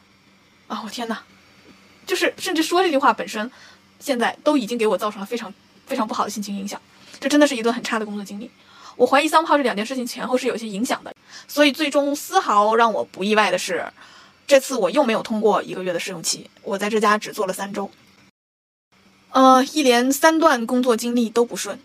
[0.67, 1.23] 啊，我天哪！
[2.05, 3.49] 就是甚至说这句话本身，
[4.01, 5.53] 现在都已经给我造成了非常
[5.87, 6.81] 非常不好的心情影响。
[7.21, 8.51] 这真的是一段很差的工作经历。
[8.95, 11.13] 我怀疑桑炮这两件事情前后是有些影响的，
[11.47, 13.85] 所以最终丝毫让我不意外的是，
[14.47, 17.91] 这次我又没有通过一个月的试用期，我在这家只做了三周。
[19.31, 21.77] 呃，一连三段工作经历都不顺，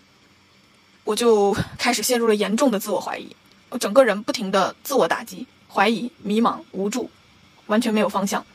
[1.03, 3.35] 我就开始陷入了严重的自我怀疑，
[3.71, 7.11] 我整个人不停的自我打击、怀疑、迷茫、无助，
[7.67, 8.47] 完全没有方向，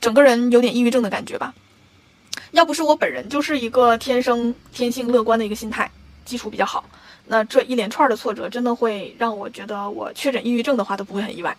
[0.00, 1.52] 整个人有点抑郁症的感觉吧。
[2.52, 5.90] 要不是我本人就是一个天生天性乐观的一个心态，
[6.24, 6.82] 基础比较好。
[7.26, 11.56] 那这一连串的挫折真的会让我觉得，我确诊抑郁症的话都不会很意外。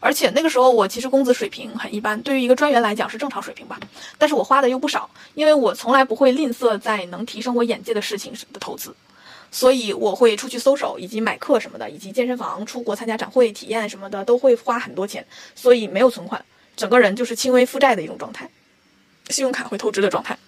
[0.00, 3.78] 而且那个时候我其实工资水平很一般，对于一个专员来讲是正常水平吧。
[4.16, 8.94] 但是我花的又不少，因为我从来不会吝啬在能提升我眼界的事情的投资，
[9.50, 16.42] 所以我会出去搜手，以及买课什么的，以及健身房、出国参加展会、体验什么的都会花很多钱，所以没有存款，
[16.76, 18.48] 整个人就是轻微负债的一种状态，
[19.30, 20.38] 信用卡会透支的状态。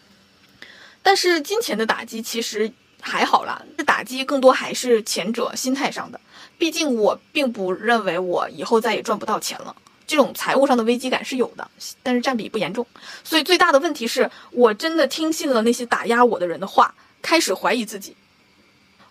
[1.03, 2.73] 但是金钱的打击其实。
[3.01, 6.21] 还好啦，这打击更多还是前者心态上的。
[6.59, 9.75] 毕竟我并不认为我以后再也赚不到钱了，
[10.07, 11.71] 这种财务上的危机感是有的，
[12.03, 12.87] 但是占比不严重。
[13.25, 18.15] 所以最大的问题是我真的听信了那些打压我的人的话，开始怀疑自己。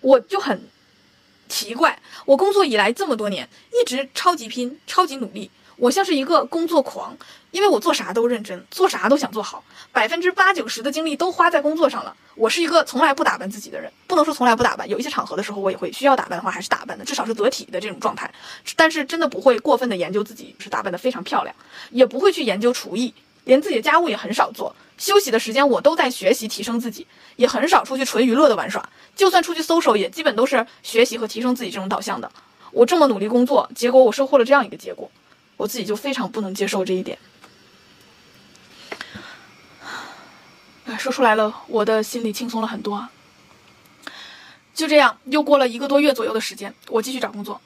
[0.01, 0.61] 我就很
[1.47, 5.49] 奇怪，我工作以来这么多年，一直超级拼，超级努力。
[5.77, 7.17] 我像是一个工作狂，
[7.51, 12.15] 因为我做啥都认真，做啥都想做好，百分之八九十的精力都花在工作上了。
[12.35, 18.31] 我是一个从来不打扮自己的人，不能说从来不打扮，有一些场合的时候我也会需要打扮的话，还是打扮的，至少是得体的这种状态。
[18.75, 21.55] 但是真的不会过分的研究自己是打扮的非常漂亮，
[21.89, 23.13] 也不会去研究厨艺，
[23.45, 24.75] 连自己的家务也很少做。
[24.97, 28.87] 休息的时间我都在学习提升自己，也很少出去纯娱乐的玩耍。
[29.15, 32.31] 就算出去搜手，也基本都是学习和提升自己这种导向的。
[32.71, 35.09] 我这么努力工作，结果我收获了这样一个结果。
[35.57, 37.17] 我自己就非常不能接受这一点，
[40.89, 43.07] 哎，说出来了，我的心里轻松了很多。
[44.73, 47.61] 就这样，又过了一个多月左右的时间，我继续找工作。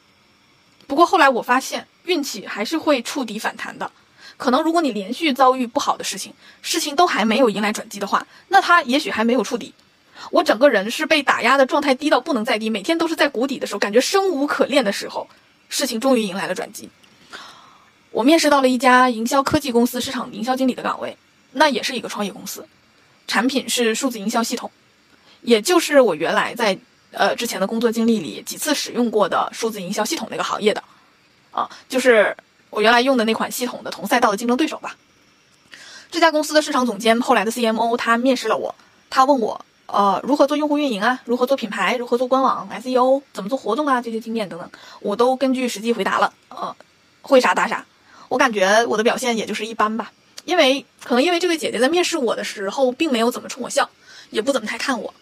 [0.88, 3.90] 不过后来我发现，运气还是会触底反弹的。
[4.36, 9.74] 可能如果你连续遭遇不好的事情，事情都还没有迎来转机的话，那它也许还没有触底。
[10.32, 15.30] 我整个人是被打压的状态低到不能再低，每天都是在谷底的时候，感觉生无可恋的时候，
[15.70, 16.90] 事情终于迎来了转机。
[18.12, 21.18] 我面试到了一家营销科技公司市场营销经理的岗位，
[21.54, 22.68] 那也是一个创业公司，
[23.28, 24.70] 产品是数字营销系统，
[25.42, 26.78] 也就是我原来在
[27.12, 30.84] 呃之前的工作经历里几次使用过的数字营销系统那个行业的，
[31.52, 32.36] 啊，就是
[32.70, 34.96] 我原来用的那款系统的同赛道的竞争对手吧。
[36.12, 38.76] 这家公司的市场总监，后来的 CMO，他面试了我，
[39.10, 46.76] 他问我，呃，如何做用户运营啊，如何做品牌，如何做官网？SEO，怎么做活动啊，这些经验等等，我都根据实际回答了，呃，
[47.24, 47.84] 会啥答啥。
[48.30, 50.12] 我感觉我的表现也就是一般吧，
[50.46, 53.90] 因为可能因为这位姐姐在面试我的时候，并没有怎么冲我笑，
[54.30, 55.14] 也不怎么太看我。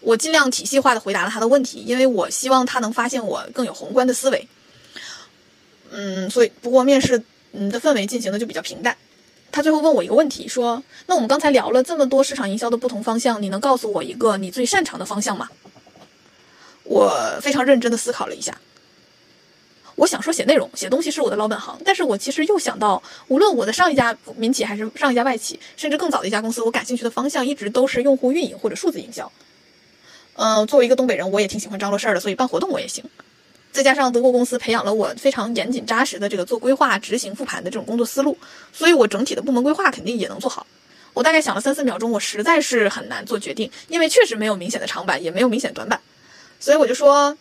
[0.00, 4.48] 我尽量体系化的回答了她的问题，因为我希望她能发现我更有宏观的思维。
[5.90, 8.96] 嗯，所以不过面试嗯的氛围进行的就比较平淡。
[9.52, 15.48] 他最后问我一个问题，说：“那我们刚才聊了这么多市场营销的不同方向，你能告诉我一个你最擅长的方向吗？”
[16.84, 18.60] 我非常认真的思考了一下，
[19.96, 29.30] 我想说写内容、写东西是我的老本行，但是我其实又想到，无论我的上一家民企还是上一家外企，甚至更早的一家公司，我感兴趣的方向一直都是用户运营或者数字营销。
[30.34, 33.02] 嗯，作为一个东北人，我也挺喜欢张罗事儿的，所以办活动我也行。
[33.72, 38.36] 再加上德国公司培养了我非常严谨扎实的这个做规划、执行、复盘的这种工作思路，
[38.72, 40.66] 所以我整体的部门规划肯定也能做好。
[41.14, 45.98] 我大概想了三四秒钟，我实在是很难做决定，因为确实没有明显的长板，也没有明显短板，
[46.60, 47.36] 所以我就说，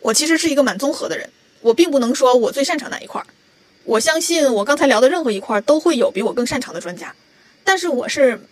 [0.00, 1.28] 我其实是一个蛮综合的人，
[1.64, 3.26] 我并不能说我最擅长哪一块儿。
[3.84, 7.14] 我相信我刚才聊的任何一块儿都会有比我更擅长的专家，
[7.64, 8.46] 但是我是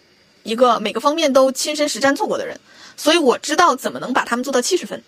[0.45, 2.59] 一个每个方面都亲身实战做过的人，
[2.97, 5.03] 所以我知道怎么能把他们做到七十分。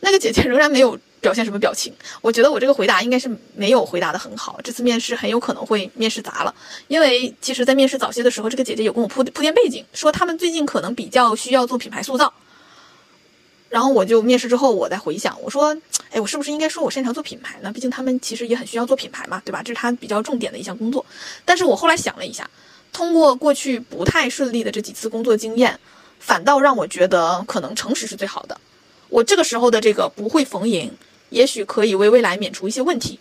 [0.00, 4.58] 那个姐姐仍然没有表现什么表情，我觉得我这个回答应该是没有回答的很好。
[4.64, 6.54] 这次面试很有可能会面试砸了，
[6.88, 12.32] 因为其实，在面试早些的时候，这个姐姐有跟我铺铺垫背景，说他们最近可能比较需要做品牌塑造。
[13.74, 15.76] 然后我就面试之后，我再回想，我说，
[16.12, 17.72] 哎，我是不是应该说我擅长做品牌呢？
[17.72, 19.64] 毕竟他们其实也很需要做品牌嘛，对吧？
[19.64, 21.04] 这是他比较重点的一项工作。
[21.44, 22.48] 但是我后来想了一下，
[22.92, 25.76] 通过过去不太顺利的这几次工作经验，
[26.20, 28.60] 反倒让我觉得可能诚实是最好的。
[29.08, 30.92] 我这个时候的这个不会逢迎，
[31.30, 33.18] 也许可以为未来免除一些问题。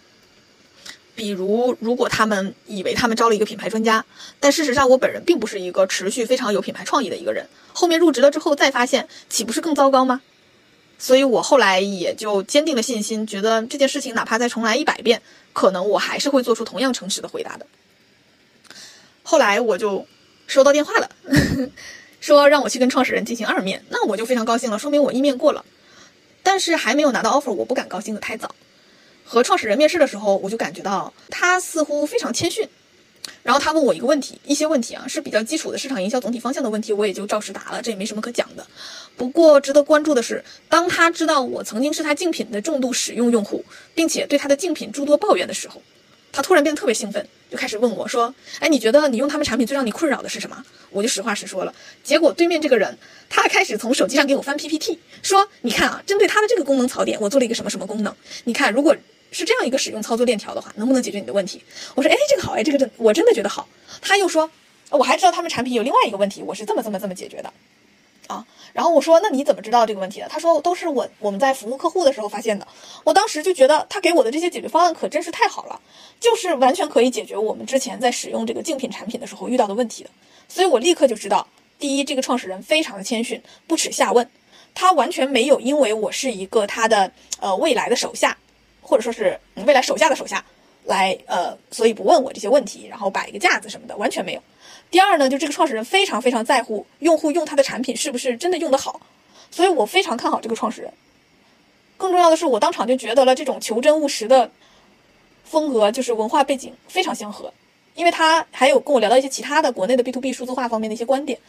[1.16, 4.06] 比如，如果他们以为他们招了一个品牌专家，
[4.40, 10.22] 但事实上我本人并不是一个持续非常有品牌创意的一个人，后面入职了之后再发现，岂不是更糟糕吗？
[11.04, 17.66] 所以我后来也就坚定了信心，觉得这件事情哪怕再重来一百遍，可能我还是会做出同样诚实的回答的。
[19.22, 20.08] 后来我就
[20.48, 21.10] 收到电话了，
[22.22, 25.66] 说让我去跟创始人进行二面，那我就非常高兴了，说明我一面过了。
[26.42, 28.56] 但是还没有拿到 offer，我不敢高兴的太早。
[29.26, 32.66] 和创始人面试的时候，我就感觉到他似乎非常谦逊。
[33.42, 38.66] 然后他问我一个问题，一些问题啊是比较基础的市场营销总体方向的问题，我也就照实答了，这也没什么可讲的。
[39.16, 45.82] 不过值得关注的是，当他知道我曾经是他竞品的重度使用用户，并且对他的竞品诸多抱怨的时候，
[46.32, 51.74] 他突然变得特别兴奋，就开始问我说：“哎，你觉得你用他们产品最让你困扰的是什么？”我就实话实说了。
[52.04, 52.98] 结果对面这个人，
[53.30, 58.16] 他开始从手机上给我翻 PPT，说：“你看啊，针对他的这个功能槽点，我做了一个什么什么功能？
[58.46, 58.96] 你看，如果
[59.32, 63.70] 是这样一个使用操作链条的话，能不能解决你的问题？”我说：“哎，这个好，哎，这个真我真的觉得好。”
[64.02, 64.50] 他又说
[64.90, 67.54] ：“我还知道他们产品有另外一个问题，我是这么这么这么解决的。”
[68.28, 72.68] 啊，然后我说：“那你怎么知道这个问题的？”他说：“都是我我们在服务客户的时候发现的。”
[73.04, 75.80] 我当时就觉得他给我的这些解决方案可真是太好了，
[76.20, 80.10] 就是完全可以解决我们之前在使用这个竞品产品的时候遇到的问题的。
[80.48, 81.48] 所以我立刻就知道，
[81.80, 84.30] 第一，这个创始人非常的谦逊，不耻下问，
[84.74, 88.38] 他完全没有因为我是一个他的呃未来的手下，
[88.82, 90.44] 或者说是未来手下的手下，
[90.86, 94.42] 来呃，所以不问我这些问题，然后摆一个架子什么的，完全没有。
[94.94, 99.02] 第二呢，就这个创始人非常非常在乎用户用他的产品是不是真的用得好，
[99.50, 100.94] 所以我非常看好这个创始人。
[101.98, 104.52] 更重要的是，我当场就觉得了这种求真务实的
[105.44, 107.52] 风格，就是文化背景非常相合。
[107.96, 111.40] 因为他还有跟我聊到一些其他的国内的 B to B 数字化方面的一些观点，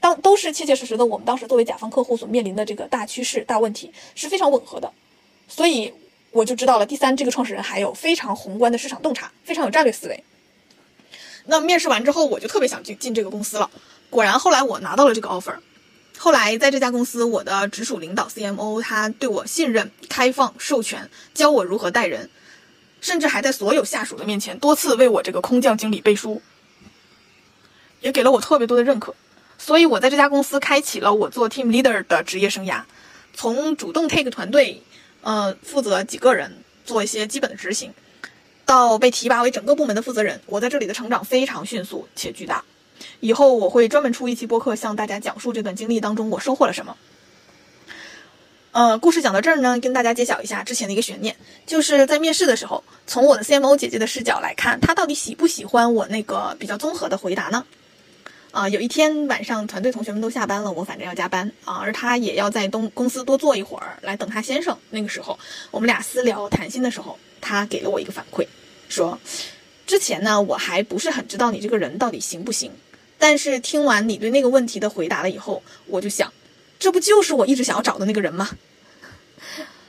[0.00, 4.92] 当都是切切实实的，我们当时作为甲方客户所面临的这个大趋势、大问题是非常吻合的，
[5.46, 5.94] 所以
[6.32, 6.84] 我就知道了。
[6.84, 10.24] 第三，这个创始人还有非常宏观的市场洞察，非常有战略思维。
[11.46, 13.70] 那面试完之后，我就特别想去进这个公司了。
[14.08, 15.56] 果然，后来我拿到了这个 offer。
[16.18, 22.28] 后来在这家公司，我的直属领导 CMO 他对我信任、开放、授权，教我如何带人。
[23.02, 26.42] 甚至还在所有下属的面前多次为我这个空降经理背书，
[28.02, 29.14] 也给了我特别多的认可。
[29.56, 32.82] 所以，我在这家公司开启了我做 team leader 的职业生涯，
[33.32, 34.82] 从主动 take 团队，
[35.22, 37.94] 呃，负责几个人做一些基本的执行，
[38.70, 42.64] 到被提拔为整个部门的负责人，我在这里的成长非常迅速且巨大。
[43.18, 46.96] 以后我会专门出一期播客，向大家讲述这段经历当中我收获了什么。
[48.70, 51.34] 呃，故事讲到这儿呢，跟大家揭晓一下之前的一个悬念，
[51.66, 57.66] 就是在面试的时候，从我的 CMO 姐姐的视角来看，她到底喜不喜欢我那个比较综合的回答呢？
[58.52, 64.78] 啊，有一天晚上，团队同学们都下班了，我反正要加班啊，而她也要在东公司多坐一会儿，来等她先生。
[64.90, 65.36] 那个时候，
[65.72, 68.46] 我们俩私聊谈心的时候，她给了我一个反馈，
[68.90, 69.18] 说
[69.86, 72.70] 之前呢，我还不是很知道你这个人到底行不行。
[73.18, 76.32] 但是听完你对那个问题的回答了以后，我就想，
[76.78, 78.50] 这不就是我一直想要找的那个人吗？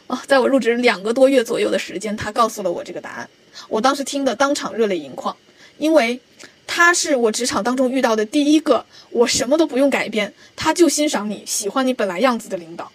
[0.08, 3.30] 哦，在我入职两个多月左右的时间，他告诉了我这个答案。
[3.70, 5.36] 我当时听的当场热泪盈眶，
[5.78, 6.20] 因为
[6.68, 12.92] 他是我职场当中遇到的第一个，我什么都不用改变，他就欣赏你喜欢你本来样子的领导。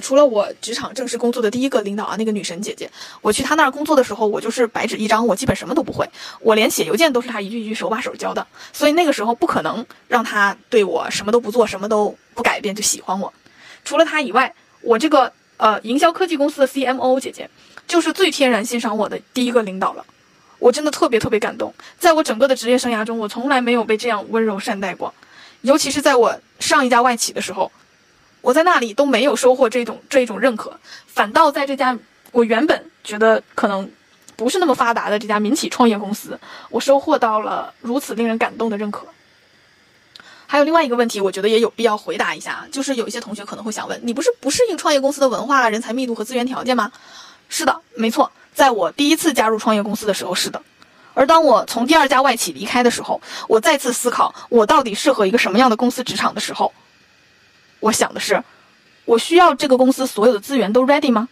[0.00, 2.88] 除了我职场正式工作的第一个领导啊，那个女神姐姐，
[3.20, 6.08] 我去她那儿工作的时候，我就是白纸一张，我基本什么都不会，
[6.40, 13.32] 我连写邮件都是她一句一句手把手教的，所以那个时候不可能让她对我什么都不做，什么都不改变就喜欢我。
[13.84, 17.50] 除了她以外，我这个呃营销科技公司的 CMO 姐姐，
[17.88, 20.04] 就是最天然欣赏我的第一个领导了，
[20.60, 25.12] 我真的特别特别感动，在我整个的职业生涯中，我从来没有被这样温柔善待过，
[25.62, 27.72] 尤其是在我上一家外企的时候。
[28.40, 31.98] 我在那里都没有收获这种这一种认可，反倒在这家
[32.32, 33.90] 我原本觉得可能
[34.36, 36.38] 不是那么发达的这家民企创业公司，
[36.70, 39.06] 我收获到了如此令人感动的认可。
[40.46, 46.90] 还有另外一个问题，我觉得也有必要回答一下，就是有一些同学可能会想问：你不是不适应创业公司的文化、人才密度和资源条件吗？
[47.50, 50.62] 是的，没错，在我第一次加入创业公司的时候是的。
[51.12, 56.72] 而当我从第二家外企离开的时候，我再次思考我到底适合一个什么样的公司职场的时候。
[57.80, 58.42] 我想的是，
[59.04, 61.28] 我需要这个公司所有的资源都 ready 吗？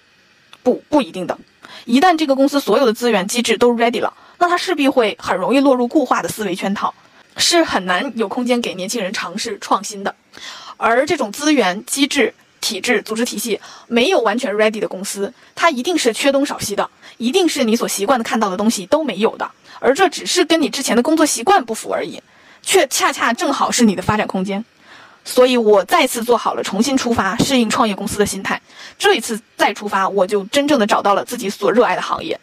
[0.63, 1.37] 不，不一定的。
[1.85, 6.93] 一旦这个公司所有的资源机制都 ready 了，那它势必会很容易落入固化的思维圈套，
[7.37, 10.15] 是很难有空间给年轻人尝试创新的。
[10.77, 16.89] 而这种资源机制、体制、组织体系没有完全 ready 的公司，它一定是缺东少西的，
[17.19, 19.51] 一定是你所习惯的看到的东西都没有的。
[19.79, 22.21] 而这只是跟你之前的工作习惯不符而已，
[22.63, 24.65] 却恰恰正好是你的发展空间。
[25.27, 28.59] 所以，我再次做好了重新出发、适应创业公司的心态。
[28.97, 32.39] 这一次再出发，我就真正的找到了自己所热爱的行业。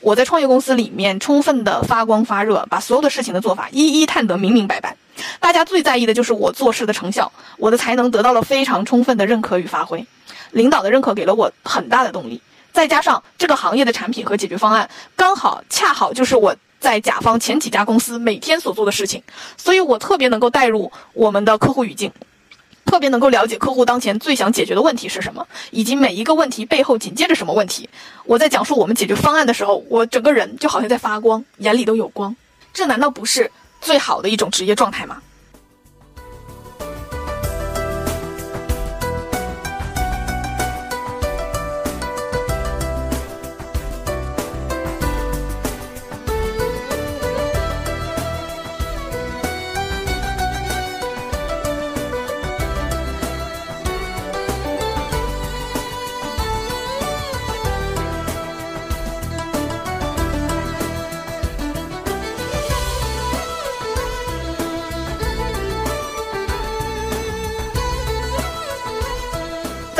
[0.00, 4.96] 我在创业公司里面充分的发光发热，把所有的事情的做法一一探得明明白白。
[5.40, 10.06] 大家最在意的就是我做事的成效，我的才能得到了非常充分的认可与发挥。
[10.52, 12.40] 领导的认可给了我很大的动力，
[12.72, 16.54] 再加上这个行业的产品和解决方案，刚好恰好就是我。
[16.84, 19.22] 在甲方前几家公司每天所做的事情，
[19.56, 22.12] 所以我特别能够带入我们的客户语境，
[22.84, 27.88] 特别能够了解客户当前最想解决的问题是什么，以及每一个问题背后紧接着什么问题。
[28.26, 32.36] 我在讲述我们解决方案的时候，我整个人就好像在发光，眼里都有光。
[32.74, 35.22] 这难道不是最好的一种职业状态吗？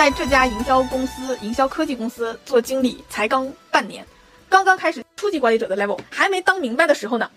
[0.04, 4.06] 在这家营销公司、营销科技公司做经理才刚半年，
[4.50, 7.30] 刚刚开始初级管理者的 level，还没当明白的时候呢，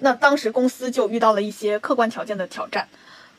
[0.00, 2.86] 那当时公司就遇到了一些客观条件的挑战，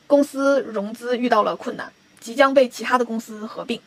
[0.08, 3.80] 公司融资遇到了困难，即将被其他的公司合并。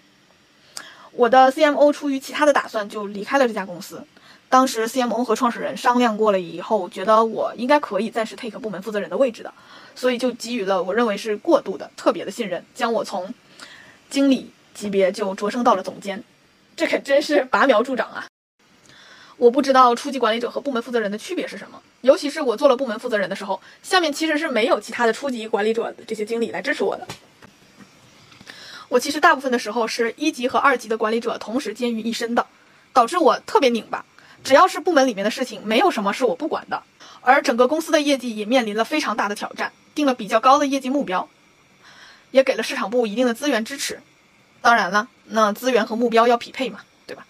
[1.12, 4.02] 我的 CMO 出于其他的打算就离开了这家公司。
[4.48, 9.54] 当时 CMO 和创始人商量过了以后，觉得我应该可以暂时 take 部门负责人的位置的，
[9.94, 13.34] 所以就给予了我认为是过度的、特别的信任，将我从
[14.10, 14.52] 经理。
[14.76, 16.24] 级别就擢升到了总监，
[16.76, 18.28] 这可真是拔苗助长啊！
[19.38, 27.08] 我不知道初级管理者和部门负责人的区别是什么，尤其是我做了部门负责人的时候，下面其实是没有其他的初级管理者的这些经理来支持我的。
[28.90, 32.46] 我其实大部分的时候是一级和二级的管理者同时兼于一身的，
[32.94, 34.06] 导致我特别拧巴。
[34.44, 36.84] 只要是部门里面的事情，没有什么是我不管的。
[37.22, 41.28] 而整个公司的业绩也面临了非常大的挑战，定了比较高的业绩目标，
[42.30, 44.00] 也给了市场部一定的资源支持。
[44.66, 47.24] 当然了，那资源和目标要匹配嘛，对吧？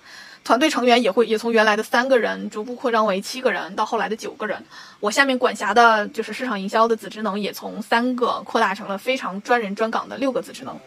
[0.45, 4.57] 团队成员也会也从原来的三个人逐步扩张为七个人，到后来的九个人。
[5.01, 10.79] 我下面管辖的就是市场营销的子职能，也从三个扩大成了非常专人专岗的六个子职能。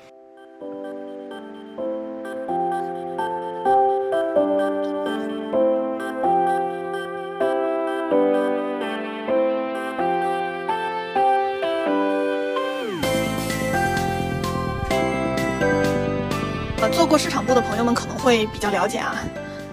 [16.99, 19.25] 做过市场部的朋友们可能会比较了解啊，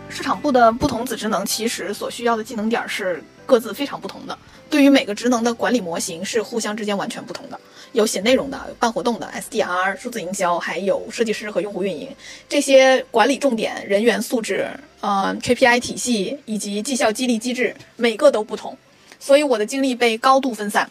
[0.10, 4.38] 市场部的不同子职能其实所需要的技能点是各自非常不同的。
[4.70, 7.60] 对于每个职能的管理模型是互相之间完全不同的，
[7.94, 12.16] 有写内容的，办活动的，SDR、数字营销，还有设计师和用户运营
[12.48, 14.70] 这些管理重点、人员素质，
[15.02, 18.78] 呃 KPI 体系以及绩效激励机制，每个都不同，
[19.20, 20.88] 所以我的精力被高度分散。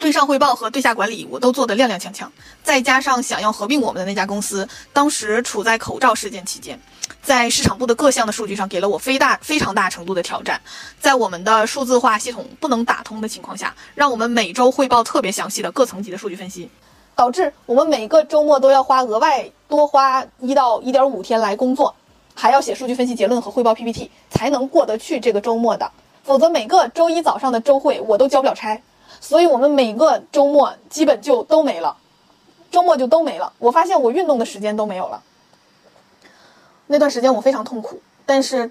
[0.00, 2.26] 对上汇报和对下管理，我都做得踉踉跄跄。
[2.64, 6.80] 再加上想要合并我们的那家公司，当时处在口罩事件期间，
[7.22, 10.58] 在市场部的各项的数据上给了我非大非常大程度的挑战。
[10.98, 16.70] 在我们的数字化系统不能打通的情况下，让我们每周汇报特别详细的各层级的数据分析，
[17.14, 21.94] 导致我们每个周末都要花额外多花一到一点五天来工作，
[22.34, 25.92] 还要写数据分析结论和汇报 PPT，才能过得去这个周末的。
[26.24, 28.80] 否则每个周一早上的周会我都交不了差。
[29.20, 31.96] 所以，我们每个周末基本就都没了，
[32.70, 33.52] 周末就都没了。
[33.58, 35.22] 我发现我运动的时间都没有了。
[36.86, 38.70] 那段时间我非常痛苦，但是，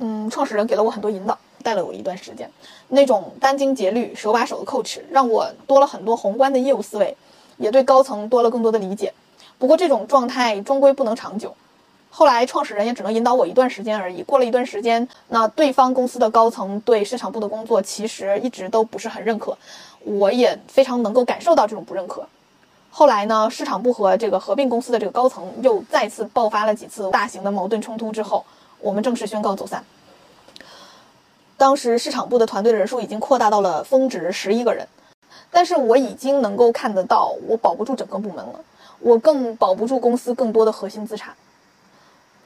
[0.00, 2.50] 嗯，创始人给了我很多引导，带了我一段时间。
[2.88, 7.16] 那种殚精竭虑、手把手的 coach，让我多了很多宏观的业务思维，
[7.56, 9.14] 也对高层多了更多的理解。
[9.58, 11.54] 不过，这种状态终归不能长久。
[12.16, 14.22] 后来，创始人也只能引导我一段时间而已。
[14.22, 19.58] 过了一段时间，那对方公司的高层对市场部的工作其实一直都不是很认可，
[20.04, 22.24] 我也非常能够感受到这种不认可。
[22.88, 28.44] 后来呢，市场部和这个合并公司的这个高层又再次爆发了几次大型的矛盾冲突之后，
[28.78, 29.84] 我们正式宣告走散。
[31.56, 34.86] 当时市场部的团队人数已经扩大到了峰值十一个人，
[35.50, 38.60] 但是我已经能够看得到，我保不住整个部门了，
[39.00, 41.34] 我更保不住公司更多的核心资产。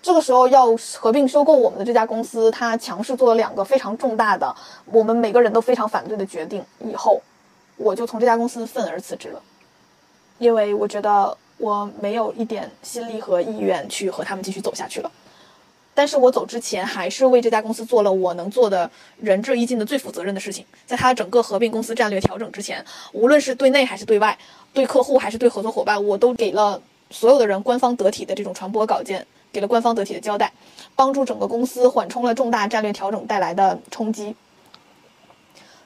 [0.01, 4.55] 这个时候要合并收购我们的这家公司，他强势做了两个非常重大的，
[4.87, 6.65] 我们每个人都非常反对的决定。
[6.81, 7.21] 以后，
[7.77, 9.43] 我就从这家公司愤而辞职了，
[10.39, 15.11] 因为我觉得我没有一点心力和意愿去和他们继续走下去了。
[15.95, 18.89] 但是我走之前，还是为这家公司做了我能做的
[19.21, 20.65] 仁至义尽的最负责任的事情。
[20.87, 22.83] 在他整个合并公司战略调整之前，
[23.13, 24.39] 无论是对内还是对外，
[24.73, 26.81] 对客户还是对合作伙伴，我都给了
[27.11, 29.27] 所有的人官方得体的这种传播稿件。
[29.53, 30.53] 给了官方得体的交代，
[30.95, 34.35] 帮助整个公司缓冲了重大战略调整带来的冲击。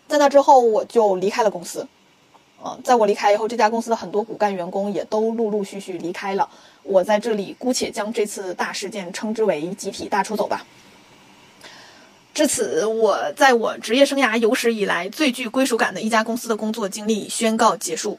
[0.08, 1.86] 在那之后，我就离开了公司。
[2.64, 6.48] 嗯，在我离开以后，这家公司的很多骨干员工也都陆陆续续离开了。
[6.84, 10.64] 我在这里姑且将这次大事件称之为集体大出走吧。
[12.32, 18.18] 至此，我在我职业生涯有史以来最具归属感的一家公司的工作经历宣告结束。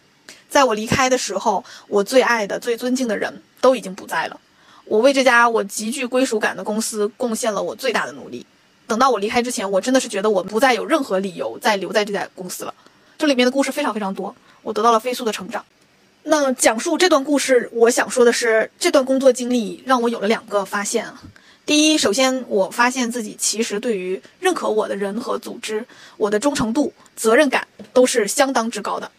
[0.49, 4.39] 在我离开的时候，我最爱的、最尊敬的人都已经不在了。
[4.85, 8.45] 我为这家我极具归属感的公司贡献了我最大的努力。
[8.85, 12.73] 等到我离开之前，我真的是觉得我不再有任何理由再留在这家公司了。
[13.17, 15.65] 这里面的故事非常非常多，我得到了飞速的成长。
[16.23, 21.21] 那讲述这段故事，我想说的是，这段工作经历让我有了两个发现啊。
[21.65, 25.85] 第一，首先我发现自己其实对于认可我的人和组织，
[26.17, 29.09] 我的忠诚度、责任感都是相当之高的。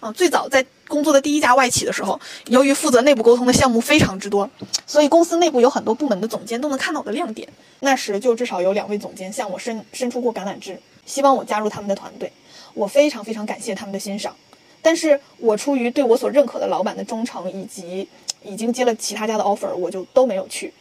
[0.00, 4.48] 啊，最早在工作的第一家外企的时候，由于负责内部沟通的项目非常之多，
[4.86, 7.46] 所以公司内部有很多部门的总监都能看到我的亮点。
[7.80, 12.32] 那时就至少有两位总监向我伸伸出过橄榄枝，希望我加入他们的团队。
[12.72, 14.34] 我非常非常感谢他们的欣赏，
[14.80, 18.08] 但是我出于对我所认可的老板的忠诚，以及
[18.42, 20.72] 已经接了其他家的 offer，我就都没有去。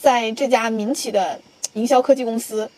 [0.00, 1.40] 在这家民企的
[1.74, 2.68] 营销科技公司，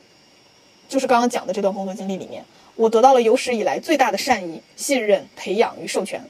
[0.87, 2.45] 就是刚刚讲的这段工作经历里面。
[2.81, 6.25] 我得到了有史以来最大的善意、信任、培养与授权。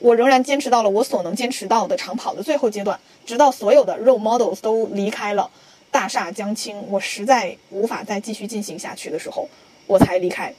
[0.00, 5.48] 我仍然坚持到了我所能坚持到的长跑的最后阶段，直到所有的 role models 都离开了，
[5.92, 9.48] 大厦将倾，我实在无法再继续进行下去的时候，
[9.86, 10.52] 我才离开。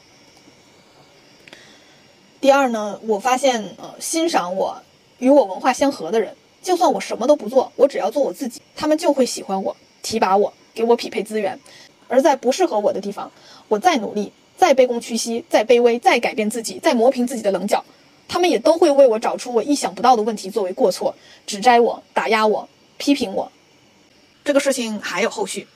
[2.40, 4.82] 第二呢，我发现，呃，欣赏我、
[5.20, 11.60] 与我文化相合的人，就算我什么都不做，我只要做我自己，他们就会喜欢我、提拔我、给我匹配资源。
[12.08, 13.30] 而在不适合我的地方，
[13.68, 14.32] 我再努力。
[14.58, 17.86] 再卑躬屈膝，再卑微，再改变自己，再磨平自己的棱角，
[18.28, 23.52] 他们也都会为我找出我意想不到的问题作为过错，指摘我、打压我、批评我。
[24.44, 25.68] 这个事情还有后续。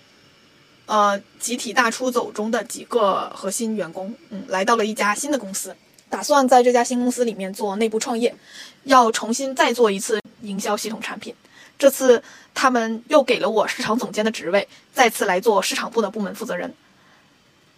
[0.87, 5.73] 呃，集体大出走中的几个核心员工，嗯，来到了一家新的公司，
[6.09, 8.35] 打算在这家新公司里面做内部创业，
[8.83, 11.33] 要重新再做一次营销系统产品。
[11.77, 12.21] 这次
[12.53, 16.73] 他们又给了我市场总监的职位，再次来做市场部的部门负责人。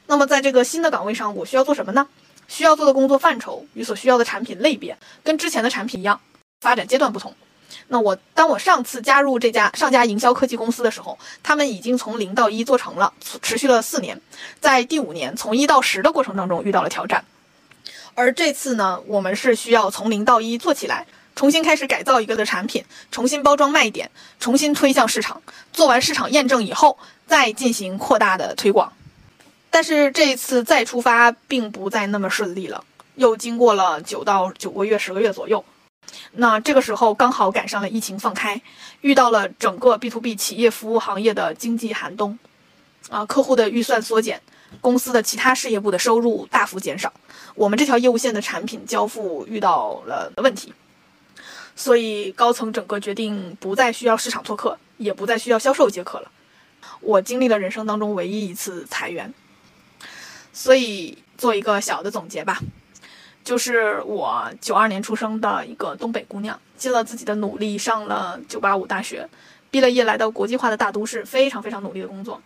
[0.06, 2.08] 那么，在这个新的岗位上，我需要做什么呢？
[2.47, 6.20] 需要做的工作范畴与所需要的产品类别，跟之前的产品一样，
[6.60, 7.34] 发展阶段不同。
[7.88, 14.22] 那我当我上次加入这家上家营销科技公司的时候，他们已经从零到一做成了，持续了四年。
[14.60, 17.24] 在第五年从一到十的过程当中遇到了挑战，
[18.14, 25.41] 而这次呢，我们是需要从零到一做起来，重新开始改造一个的产品，重新包装卖点，重新推向市场。
[25.72, 28.93] 做完市场验证以后，再进行扩大的推广。
[29.74, 35.65] 但是这一次再出发并不再那么顺利了，又经过了九到九个月、十个月左右，
[36.34, 38.61] 那这个时候刚好赶上了疫情放开，
[39.01, 42.38] 遇到了整个 B to B 企业服务行业的经济寒冬，
[43.09, 44.39] 啊，客户的预算缩减，
[44.80, 47.11] 公司的其他事业部的收入大幅减少，
[47.55, 50.71] 我们这条业务线的产品交付遇到了问题，
[51.76, 56.30] 所以高层整个决定不再需要市场拓客，也不再需要销售接客了。
[57.01, 59.34] 我经历了人生当中唯一一次裁员，
[60.54, 62.62] 所以做一个小的总结吧。
[63.43, 69.28] 就是我九二年出生的一个东北姑娘，尽了自己的努力上了九八五大学，
[69.70, 72.41] 毕了业来到国际化的大都市，非常非常努力的工作，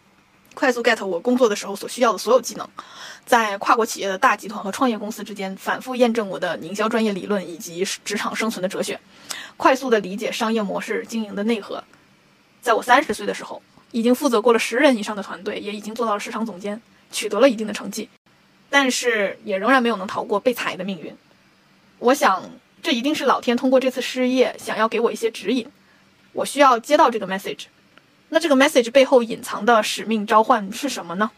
[0.55, 2.67] 快速 get 我工作的时候所需要的所有技能，
[3.27, 8.99] 在跨国企业的大集团和创业公司之间反复验证我的营销专业理论以及职场生存的哲学，
[9.55, 11.83] 快速的理解商业模式经营的内核，
[12.59, 16.81] 在我三十岁的时候，已经负责过了十人以上的团队，也已经做到了市场总监，
[17.11, 18.09] 取得了一定的成绩。
[18.69, 21.15] 但是也仍然没有能逃过被裁的命运。
[21.99, 22.43] 我想，
[22.83, 25.67] 这一定是老天通过这次失业想要给我一些指引。
[26.33, 27.65] 我需要接到这个 message。
[28.29, 31.31] 那这个 message 背后隐藏的使命召唤是什么呢？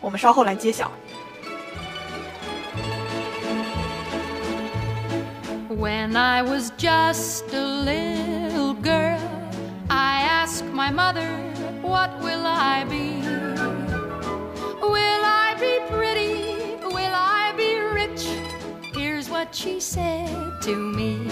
[0.00, 0.92] 我们稍后来揭晓。
[5.70, 9.18] When I was just a little girl,
[9.88, 11.26] I asked my mother,
[11.82, 13.83] What will I be?
[14.94, 16.54] Will I be pretty?
[16.84, 18.28] Will I be rich?
[18.94, 20.28] Here's what she said
[20.62, 21.26] to me.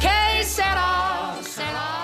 [0.00, 1.34] K said I.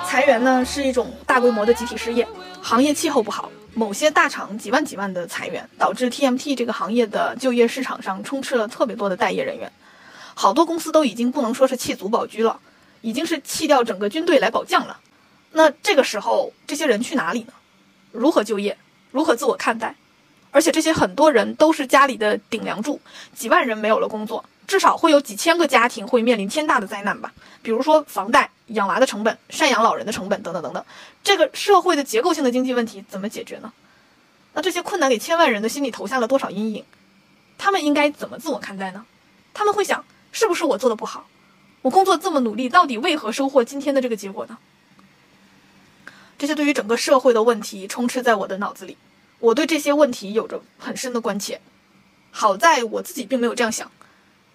[0.07, 2.29] 裁员呢是一种大规模的集体失业，
[2.61, 9.73] 行业气候不好，某些大厂几万几万的裁员，导致 TMT 这个行业的就业市场上充斥了特别多的待业人员，
[10.35, 12.61] 好多公司都已经不能说是弃卒保车了，
[13.01, 15.01] 已经是弃掉整个军队来保将了。
[15.53, 17.55] 那这个时候，这些人去哪里呢？
[18.13, 18.77] 如何就业？
[19.11, 19.95] 如何自我看待？
[20.51, 23.01] 而且这些很多人都是家里的顶梁柱，
[23.35, 27.33] 几万人没有了工作，至少会有几千个家庭会面临天大的灾难吧。
[27.63, 30.85] 比如说房贷、养娃的成本、赡养老人的成本等等等等。
[31.23, 33.73] 这个社会的结构性的经济问题怎么解决呢？
[34.55, 36.85] 那这些困难给千万人的心里投下了多少阴影？
[37.57, 39.05] 他们应该怎么自我看待呢？
[39.55, 41.29] 他们会想，是不是我做的不好？
[41.83, 44.59] 我工作这么努力，到底为何收获今天的这个结果呢？
[46.39, 48.97] 这些对于整个社会的问题充斥在我的脑子里。
[49.41, 51.61] 我对这些问题有着很深的关切，
[52.31, 53.91] 好在我自己并没有这样想，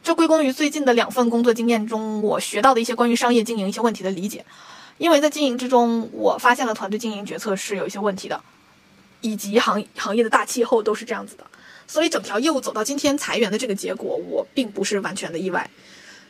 [0.04, 4.46] 这归功于最近的两份工作经验中，我学到的一些关于商业经营一些问题的理解。
[4.98, 8.40] 因为在经营之中，我发现了团队经营决策是有一些问题的，
[9.22, 11.44] 以及行行业的大气候都是这样子的，
[11.88, 15.70] 所以整条业务走到今天裁员的这个结果，我并不是完全的意外。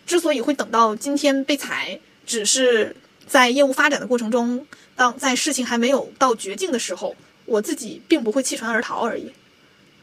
[0.08, 2.95] 之所以会等到今天被裁，只是
[3.28, 7.16] 在业务发展的过程中，当在事情还没有到绝境的时候。
[7.45, 9.31] 我自己并不会弃船而逃而已，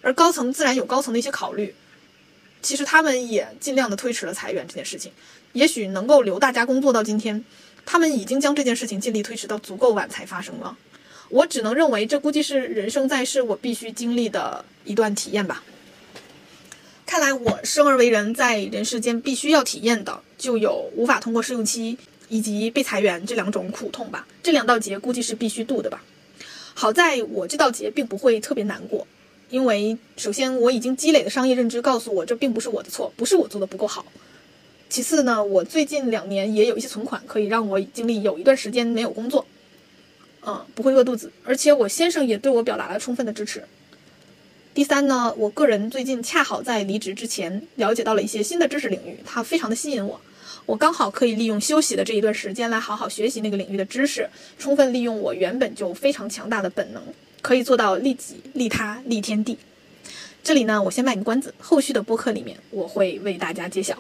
[0.01, 1.74] 而高层自然有高层的一些考虑，
[2.62, 5.12] 其实他们也尽量的推迟了裁员这件事情，
[5.53, 7.45] 也许能够留大家工作到今天，
[7.84, 10.76] 他们已经将这件事情尽力推迟到足够晚才发生了。
[11.30, 15.64] 我只能认为这估计是人生在世我必须经历的一段体验吧。
[17.07, 24.26] 看来我生而为人，在人世间必须要体验的就有无法通过试用期以及被裁员这两种苦痛吧。
[24.43, 26.03] 这两道劫估计是必须渡的吧。
[26.75, 29.07] 好在我这道劫并不会特别难过，
[29.51, 34.05] 因为首先我已经积累的商业认知告诉我，这并不是我的错，不是我做的不够好。
[34.89, 39.47] 其次呢，我最近两年也有一些存款，可以让我经历有一段时间没有工作，
[40.47, 41.33] 嗯，不会饿肚子。
[41.45, 43.64] 而且我先生也对我表达了充分的支持。
[44.75, 50.20] 第三呢，我个人最近恰好在离职之前了解到了一些新的知识领域，它非常的吸引我。
[50.65, 57.03] 我刚好可以利用休息的这一段时间来好好学习那个领域的知识，充分利用我原本就非常强大的本能，
[57.43, 59.59] 可以做到利己、利他、利天地。
[60.43, 63.99] 这里呢，我先卖个关子，后续的播客里面我会为大家揭晓。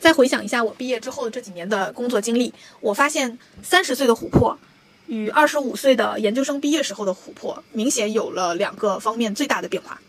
[0.00, 4.58] 再回想一下我毕业之后的这几年的工作经历，我发现三十岁的琥珀
[5.06, 10.00] 与二十五岁的研究生毕业时候的琥珀明显有了两个方面最大的变化。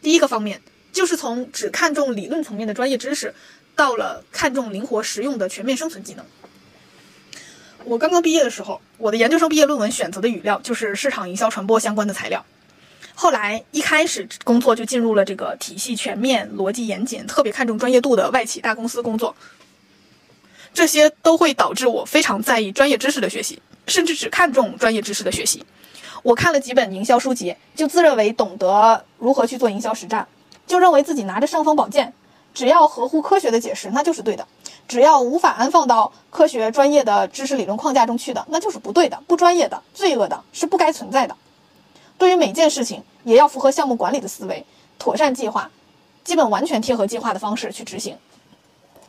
[0.00, 0.62] 第一个方面。
[0.98, 3.32] 就是从只看重理论层面的专业知识，
[3.76, 6.24] 到了看重灵活实用的全面生存技能。
[7.84, 12.44] 我刚刚毕业的时候，我的研究生毕业论文选择的语料就是市场营销传播相关的材料。
[13.14, 19.36] 后来一开始工作就进入了这个体系全面、逻辑严谨、特别看重专业度的外企大公司工作。
[20.74, 25.64] 这些都会导致我非常在意专业知识的学习，甚至只看重专业知识的学习。
[26.24, 30.26] 我看了几本营销书籍，就自认为懂得如何去做营销实战。
[30.68, 32.12] 就认为自己拿着尚方宝剑，
[32.54, 34.44] 只要合乎科学的解释，那就是对的；
[34.86, 41.34] 只要无法安放到科学专业的知识理论框架中去的，那就是不对的、不专业的、罪恶的，是不该存在的。
[42.18, 44.64] 对于每件事情，也要符合项目管理的思维，
[44.98, 45.70] 妥善计划，
[46.22, 48.16] 基本完全贴合计划的方式去执行。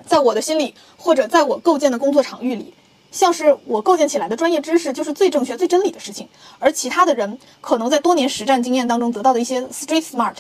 [0.06, 2.74] 在我的心里，或者在我构建的工作场域里，
[3.12, 6.30] 像是我构建起来的专业知识就是最正确、最真理的事情，
[6.60, 10.36] 而其他的人可能在多年实战经验当中得到的一些 street smart，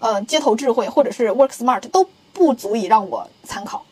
[0.00, 3.84] 呃，街头智慧或者是 work smart 都不足以让我参考，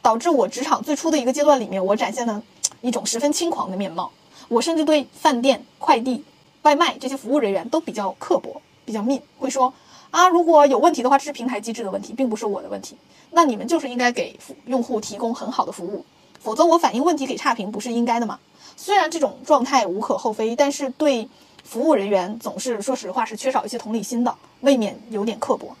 [0.00, 2.42] 导致我职场最初的一个阶段里面，我展现了
[2.80, 4.10] 一种十分轻狂的面貌。
[4.48, 6.24] 我甚至对饭店、快递、
[6.62, 9.72] 外卖这些服务人员都比较刻薄、比较 mean，会说
[10.10, 12.96] 啊，如果有问题的话，这是平台机制的问题，并不是我的问题。
[13.30, 16.04] 那你们就是应该给用户提供很好的服务，
[16.38, 18.38] 否则我反映问题给差评不是应该的吗？
[18.76, 21.28] 虽然这种状态无可厚非，但是对
[21.64, 25.76] 服务人员总是说实话是缺少一些同理心的，未免有点刻薄。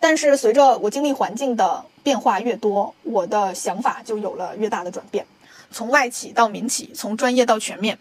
[0.00, 5.26] 但是随着我经历环境的变化越多，我的想法就有了越大的转变。
[5.70, 7.98] 从外企到民企，从专业到全面，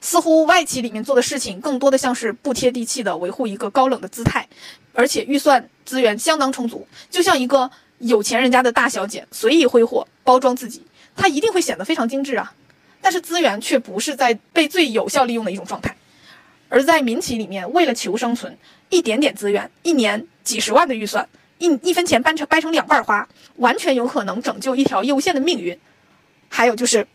[0.00, 4.48] 似乎外企里面做的事情更多的像是不贴地气的维护一个高冷的姿态，
[4.92, 10.82] 而且预算资源相当充足，就像一个有钱人家的大小姐随意挥霍包装自己，
[11.16, 12.54] 她一定会显得非常精致啊。
[13.00, 15.96] 但是资源却不是在被最有效利用的一种状态，
[16.68, 18.56] 而在民企里面，为了求生存，
[18.88, 21.28] 一点点资源，一年几十万的预算，
[21.58, 25.78] 一一分钱掰成掰成两半花，完全有可能拯救一条业务线的命运。
[26.48, 27.06] 还有就是，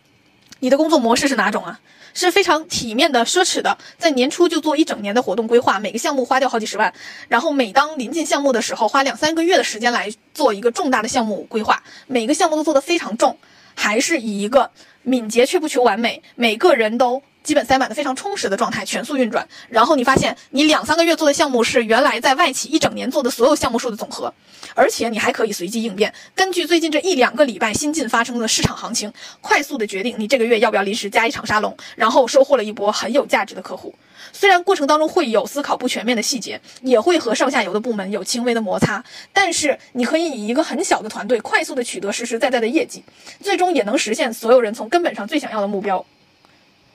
[0.59, 1.79] 你的工作模式是哪种啊？
[2.13, 6.93] 是非常体面的、奢侈的，在年初就做一整年的活动规划，每个项目花掉好几十万，
[7.27, 13.38] 然后每当临近项目的时候，花两三个月的时间来做一个重大的项目规划，每个项目都做得非常重，
[13.75, 14.71] 还是以一个
[15.06, 17.22] 敏捷却不求完美，每个人都。
[17.45, 19.47] 基本塞满的非常充实的状态，全速运转。
[19.69, 24.33] 然后你发现，你两三个月做的项目是原来在外企一整年做的所有项目数的总和，
[24.73, 33.93] 而且你还可以随机应变，根据最近这一两个礼拜新近发生的市场行情，快速的决定你这个月要不要临时加一场沙龙，然后收获了一波很有价值的客户。
[34.33, 43.03] 虽然过程当中会有思考不全面的细节，也会和上下游的部门有轻微的摩擦，但是你可以以一个很小的团队快速的取得实实在在的业绩，
[43.39, 46.03] 最终也能实现所有人从根本上最想要的目标。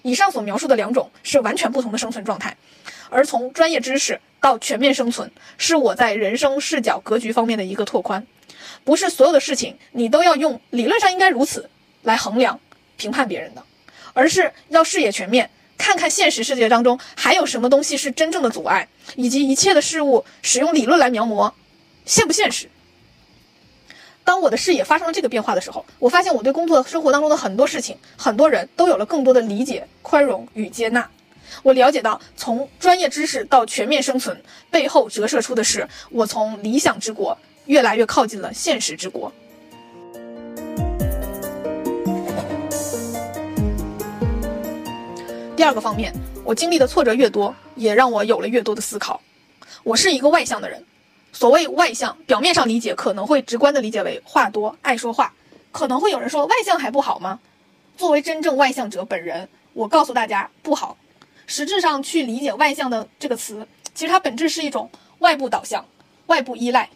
[0.02, 2.56] 以上所描述的两种是完全不同的生存状态，
[3.08, 8.26] 而从专业知识到全面生存，是我在人生视角格局方面的一个拓宽。
[8.84, 11.68] 不是所有的事情你都要用理论上应该如此
[12.02, 12.58] 来衡量
[12.96, 13.62] 评判别人的，
[14.12, 21.52] 而是要视野全面，看看现实世界当中还有什么东西是真正的阻碍，以及一切的事物使用理论来描摹，
[22.06, 22.68] 现不现实。
[24.30, 31.10] 当我的视野发生了这个变化的时候，我发现我对工作生活当中的很多事情、很多人都有了更多的理解、宽容与接纳。
[31.64, 39.32] 我了解到，从专业知识到全面生存，背后折射出的是我从理想之国越来越靠近了现实之国。
[45.56, 46.14] 第二个方面，
[46.44, 49.20] 我经历的挫折越多，也让我有了越多的思考。
[49.82, 50.80] 我是一个外向的人。
[51.32, 55.32] 所谓外向，表面上理解可能会直观的理解为话多、爱说话，
[55.70, 57.38] 可能会有人说外向还不好吗？
[57.96, 60.96] 作为真正外向者本人，我告诉大家不好。
[61.46, 65.84] 实质上去理解外向的这个词，其实它本质是一种外部导向、
[66.26, 66.88] 外部依赖。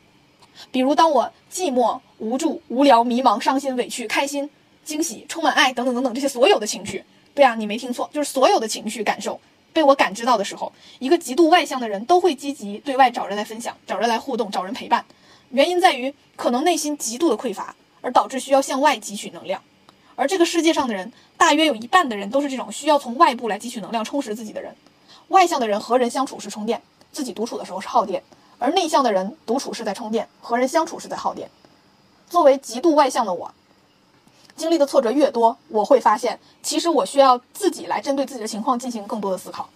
[0.70, 4.48] 比如当我寂寞、无助、无聊、迷茫、伤心、委屈、开心、
[4.84, 7.04] 惊喜、充满爱等等等等这些所有的情绪，
[7.34, 9.40] 对啊，你没听错，就是所有的情绪感受。
[9.74, 15.04] 被我感知到的时候，一个极度外向的人都会积极对外找人来分享、找人来互动、找人陪伴。
[15.50, 19.60] 原因在于可能内心极度的匮乏，而导致需要向外汲取能量。
[20.14, 24.74] 而这个世界上的人，大约有一半的人都是这种需要从外部来汲取能量、充实自己的人。
[25.28, 28.20] 外向的人和人相处是充电，自己独处的时候是耗电；
[28.60, 31.50] 而内向的人独处是在充电，和人相处是在耗电。
[32.28, 33.52] 作为极度外向的我。
[34.56, 39.68] 经历的挫折越多，我会发现，其实我需要自己来针对自己的情况进行更多的思考。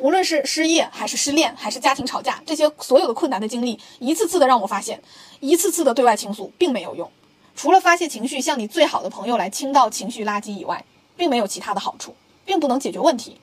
[0.00, 5.02] 无论是失业，还是失恋，还是家庭吵架，这些所有的困难的经历，一次次的让我发现，
[5.40, 7.10] 一次次的对外倾诉并没有用，
[7.54, 10.84] 除了发泄情绪，向你最好的朋友来倾倒情绪垃圾以外，
[11.16, 13.40] 并没有其他的好处，并不能解决问题。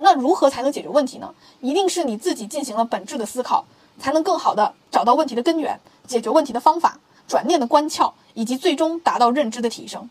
[0.00, 1.34] 那如何才能解决问题呢？
[1.60, 3.64] 一定是你自己进行了本质的思考，
[3.98, 6.98] 才能更好的找到问题的根源，解决问题的方法。
[7.28, 10.08] 转念的关窍，以及最终达到认知的提升，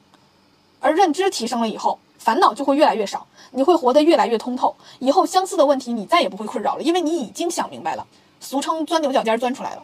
[0.79, 4.75] 而认知提升了以后，烦恼就会越来越少，你会活得越来越通透。
[4.99, 8.05] 以后相似的问题你再也不会困扰了，因为你已经想明白了，
[8.39, 9.83] 俗称钻牛角尖钻出来了。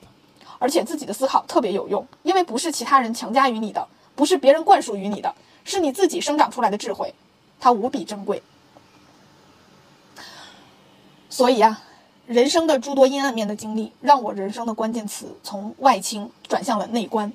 [0.59, 5.33] 而且自己的思考特别有用，因为不是其他人强加于你的，不是别人灌输于你的，
[5.63, 7.13] 是你自己生长出来的智慧，
[7.59, 8.41] 它无比珍贵。
[11.29, 11.81] 所以啊。
[12.27, 17.31] 人生的诸多阴暗面的经历，让我人生的关键词从外倾转向了内观。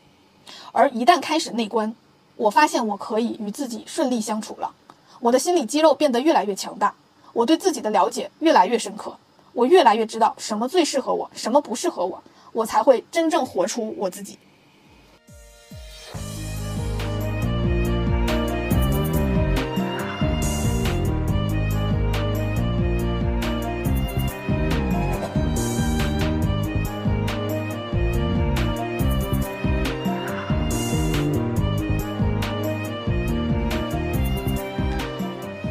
[0.72, 1.94] 而一旦开始内观，
[2.36, 4.72] 我发现我可以与自己顺利相处了。
[5.20, 6.94] 我的心理肌肉变得越来越强大，
[7.32, 9.16] 我对自己的了解越来越深刻，
[9.52, 12.22] 我越来越知道什么最适合我，什么不适合我，
[12.52, 14.38] 我才会真正活出我自己。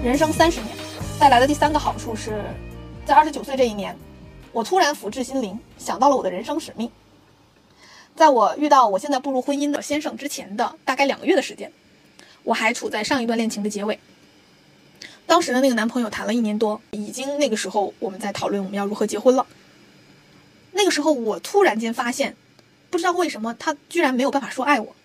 [0.09, 0.75] 人生三十年，
[1.19, 2.43] 带来的第三个好处是，
[3.05, 3.95] 在二十九岁这一年，
[4.51, 6.89] 我突然福至心灵，想到了我的人生使命。
[8.15, 11.71] 在我遇到我现在步入婚姻的先生之前的大概两个月的时间，
[12.41, 13.99] 我还处在上一段恋情的结尾。
[15.27, 19.45] 当时的那个男朋友谈了一年多，已经那个时候我们在讨论我们要如何结婚了。
[20.71, 22.35] 那个时候我突然间发现，
[22.89, 24.95] 不知道为什么他居然没有办法说爱我。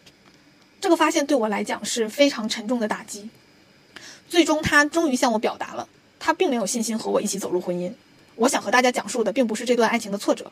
[0.80, 3.28] 这个发现对我来讲是非常沉重的打击。
[4.34, 7.92] 最终，他终于向我表达了，他并没有信心和我一起走入婚姻。
[8.34, 10.50] 我想和大家讲述的，并不是这段爱情的挫折，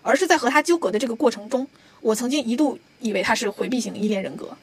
[0.00, 1.68] 而是在和他纠葛的这个过程中，
[2.00, 4.56] 我曾经一度以为他是回避型依恋人格。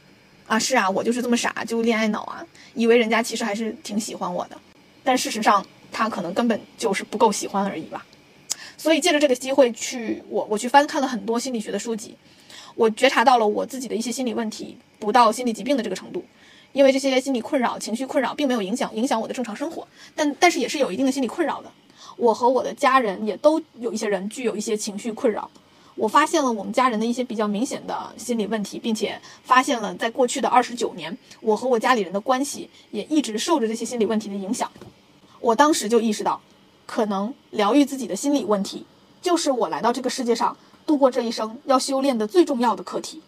[0.47, 2.43] 啊，是啊，我就是这么傻，就恋爱脑啊，
[2.73, 4.57] 以为人家其实还是挺喜欢我的，
[5.03, 8.03] 但事实上，他可能根本就是不够喜欢而已吧。
[8.79, 12.17] 所以借着这个机会去，我我去翻看了很多心理学的书籍。
[12.73, 16.25] 我觉察到了我自己的一些心理问题，不到心理疾病的这个程度，
[16.75, 21.71] 因为这些心理困扰、情绪困扰并没有影响影响我的正常生活，但但是也是有一定的心理困扰的。
[22.17, 25.49] 我和我的家人也都有一些人具有一些情绪困扰，
[25.95, 34.69] 我发现了我们家人的一些比较明显的心理问题，并且发现了在过去的二十九年，我和我家里人的关系也一直受着这些心理问题的影响。
[35.39, 36.41] 我当时就意识到，
[36.85, 38.85] 可能疗愈自己的心理问题，
[39.21, 40.57] 就是我来到这个世界上。
[40.85, 43.19] 度过这一生要修炼的最重要的课题。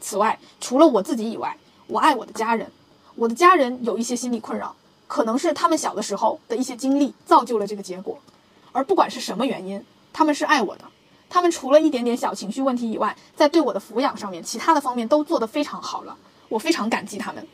[0.00, 2.70] 此外，除了我自己以外，我爱我的家人。
[3.14, 4.74] 我的家人有一些心理困扰，
[5.06, 8.18] 可能是他们小的时候的一些经历造就了这个结果。
[8.72, 10.84] 而不管是什么原因，他们是爱我的。
[11.30, 16.16] 他们除了一点点小情绪问题以外，在对我的抚养上面，其他的方面都做得非常好了。
[16.48, 17.46] 我非常感激他们。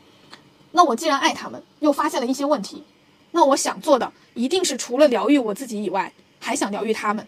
[0.72, 2.84] 那我既然爱他们，又发现了一些问题，
[3.32, 7.26] 那我想做的一定是除了疗愈我自己以外，还想疗愈他们。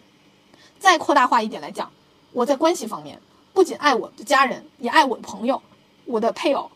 [0.79, 1.91] 再扩大化一点来讲，
[2.31, 3.19] 我在关系方面
[3.53, 5.61] 不仅爱我的家人，也爱我的朋友，
[6.05, 6.69] 我的配偶，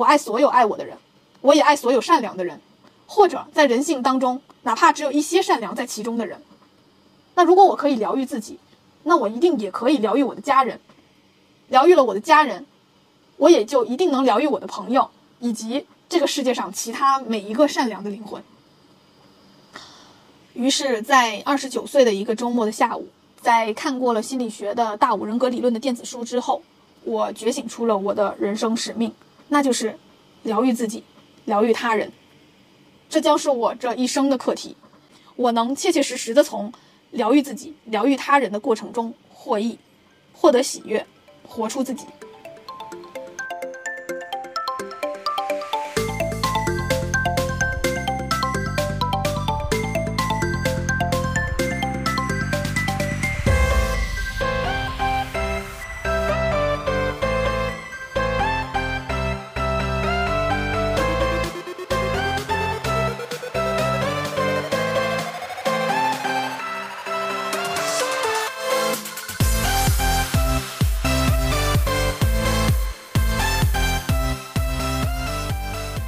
[0.00, 0.96] 我爱所有爱我的人，
[1.42, 2.58] 我也爱所有善良的人，
[3.06, 6.40] 或者在人性当中，哪怕只有一些善良在其中的人。
[7.34, 8.58] 那如果我可以疗愈自己，
[9.02, 10.80] 那我一定也可以疗愈我的家人。
[11.68, 12.64] 疗愈了我的家人，
[13.36, 18.42] 我也就一定能疗愈我的朋友，以及这个世界上其他每一个善良的灵魂。
[20.54, 23.06] 于是，在二十九岁的一个周末的下午，
[23.42, 26.62] 在看过了心理学的大五人格理论的电子书之后，
[27.04, 29.12] 我觉醒出了我的人生使命，
[29.50, 29.98] 那就是
[30.42, 31.04] 疗愈自己，
[31.44, 32.10] 疗愈他人。
[33.08, 34.76] 这将是我这一生的课题。
[35.36, 36.72] 我能切切实实的从
[37.10, 39.78] 疗愈自己、疗愈他人的过程中获益，
[40.32, 41.06] 获得喜悦，
[41.46, 42.06] 活出自己。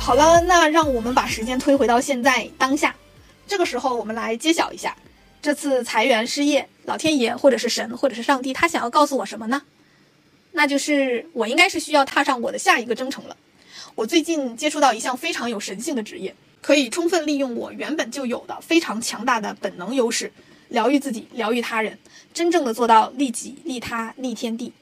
[0.05, 2.93] 好了，那让我们把时间推回到现在当下。
[3.47, 4.97] 这个时候，我们来揭晓一下，
[5.41, 9.63] 这次裁员失业，老天爷或者是神或者是上帝，他想要告诉我什么呢？
[10.51, 13.37] 那就是我应该是需要踏上我的下一个征程了。
[13.95, 20.33] 我最近接触到一项非常有神性的职业，可以充分利用我原本就有的非常强大的本能优势，
[20.71, 21.97] 疗愈自己，疗愈他人，
[22.35, 24.73] 真正的做到利己、利他、利天地，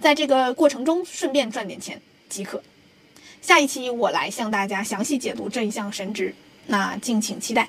[0.00, 2.60] 在这个过程中顺便赚点钱即可。
[3.40, 6.34] 下一期我来向大家详细解读这一项神职，
[6.66, 7.68] 那敬请期待。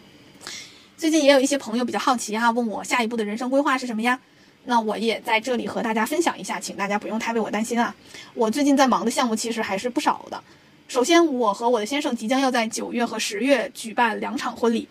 [0.97, 4.19] 最近也有一些朋友比较好奇啊，问我下一步的人生规划是什么呀？
[4.65, 7.95] 那我也在这里和大家分享一下，请大家不用太为我担心啊。
[8.33, 10.43] 我最近在忙的项目其实还是不少的。
[10.87, 14.87] 首先，我和我的先生即将要在九月和十月举办两场婚礼，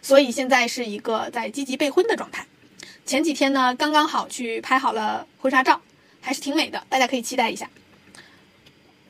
[0.00, 2.46] 所以现在是一个在积极备婚的状态。
[3.04, 5.80] 前几天呢，刚刚好去拍好了婚纱照，
[6.22, 7.68] 还是挺美的，大家可以期待一下。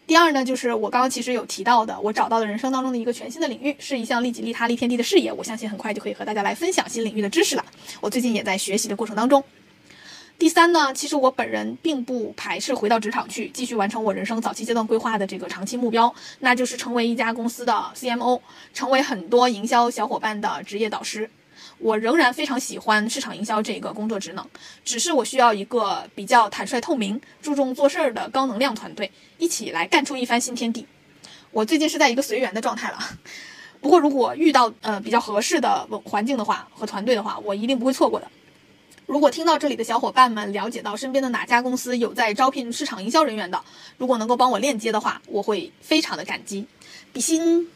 [0.07, 5.33] 第二呢，就是我刚刚其实有提到的，我找到的人生当中的一个全新的领域，是一项利己利他利天地的事业。
[5.33, 7.65] 我相信很快就可以和大家来分享新领域的知识了。
[8.03, 9.43] 我最近也在学习的过程当中。
[10.39, 18.41] 第三呢，其实我本人并不排斥回到职场去继续完成我人生早期阶段规划的这个长期目标，那就是成为一家公司的 CMO，
[18.75, 21.31] 成为很多营销小伙伴的职业导师。
[21.85, 24.43] 我仍然非常喜欢市场营销这个工作职能，
[24.87, 30.87] 只是我需要一个比较坦率透明、注重做事儿的高能量团队，一起来干出一番新天地。
[31.51, 32.99] 我最近是在一个随缘的状态了，
[33.83, 38.27] 不过如果遇到呃比较合适的环境的话和团队的话，我一定不会错过的。
[39.05, 43.63] 如果听到这里的小伙伴们了解到身边的哪家公司有在招聘市场营销人员的，
[43.99, 46.67] 如果能够帮我链接的话，我会非常的感激。
[47.13, 47.69] 比心。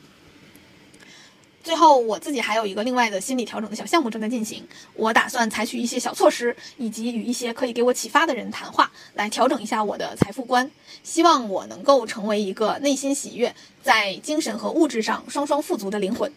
[1.62, 4.66] 最后，我自己还有一个另外的心理调整的小项目正在进行。
[4.94, 10.70] 我打算采取一些小措施，以及与一些可以给我启发的人谈话，来调整一下我的财富观。
[11.02, 16.32] 希望我能够成为一个内心喜悦，在精神和物质上双双富足的灵魂。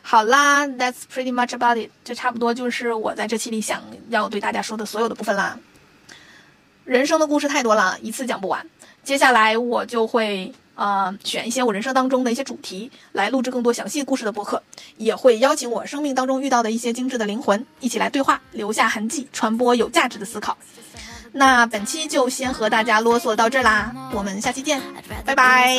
[0.00, 1.90] 好啦，That's pretty much about it。
[2.02, 5.58] 这差不多就是我在这期里想要对大家说的所有的部分啦。
[6.84, 8.66] 人生的故事太多了，一次讲不完。
[9.04, 10.54] 接下来我就会。
[10.80, 14.62] 呃，选一些我人生当中的一些主题来录制更多详细故事的播客，
[14.96, 20.56] 也会邀请我生命当中遇到的一些精致的灵魂一起来对话，留下痕迹，传播有价值的思考。
[21.32, 24.80] 那本期就先和大家啰嗦到这啦，我们下期见，
[25.26, 25.78] 拜拜。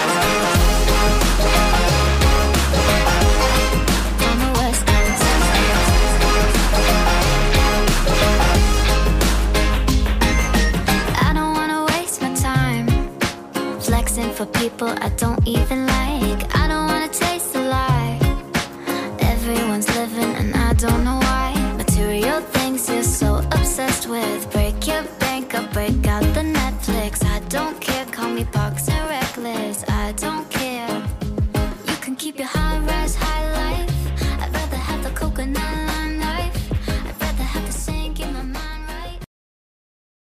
[14.81, 15.90] people I don't even.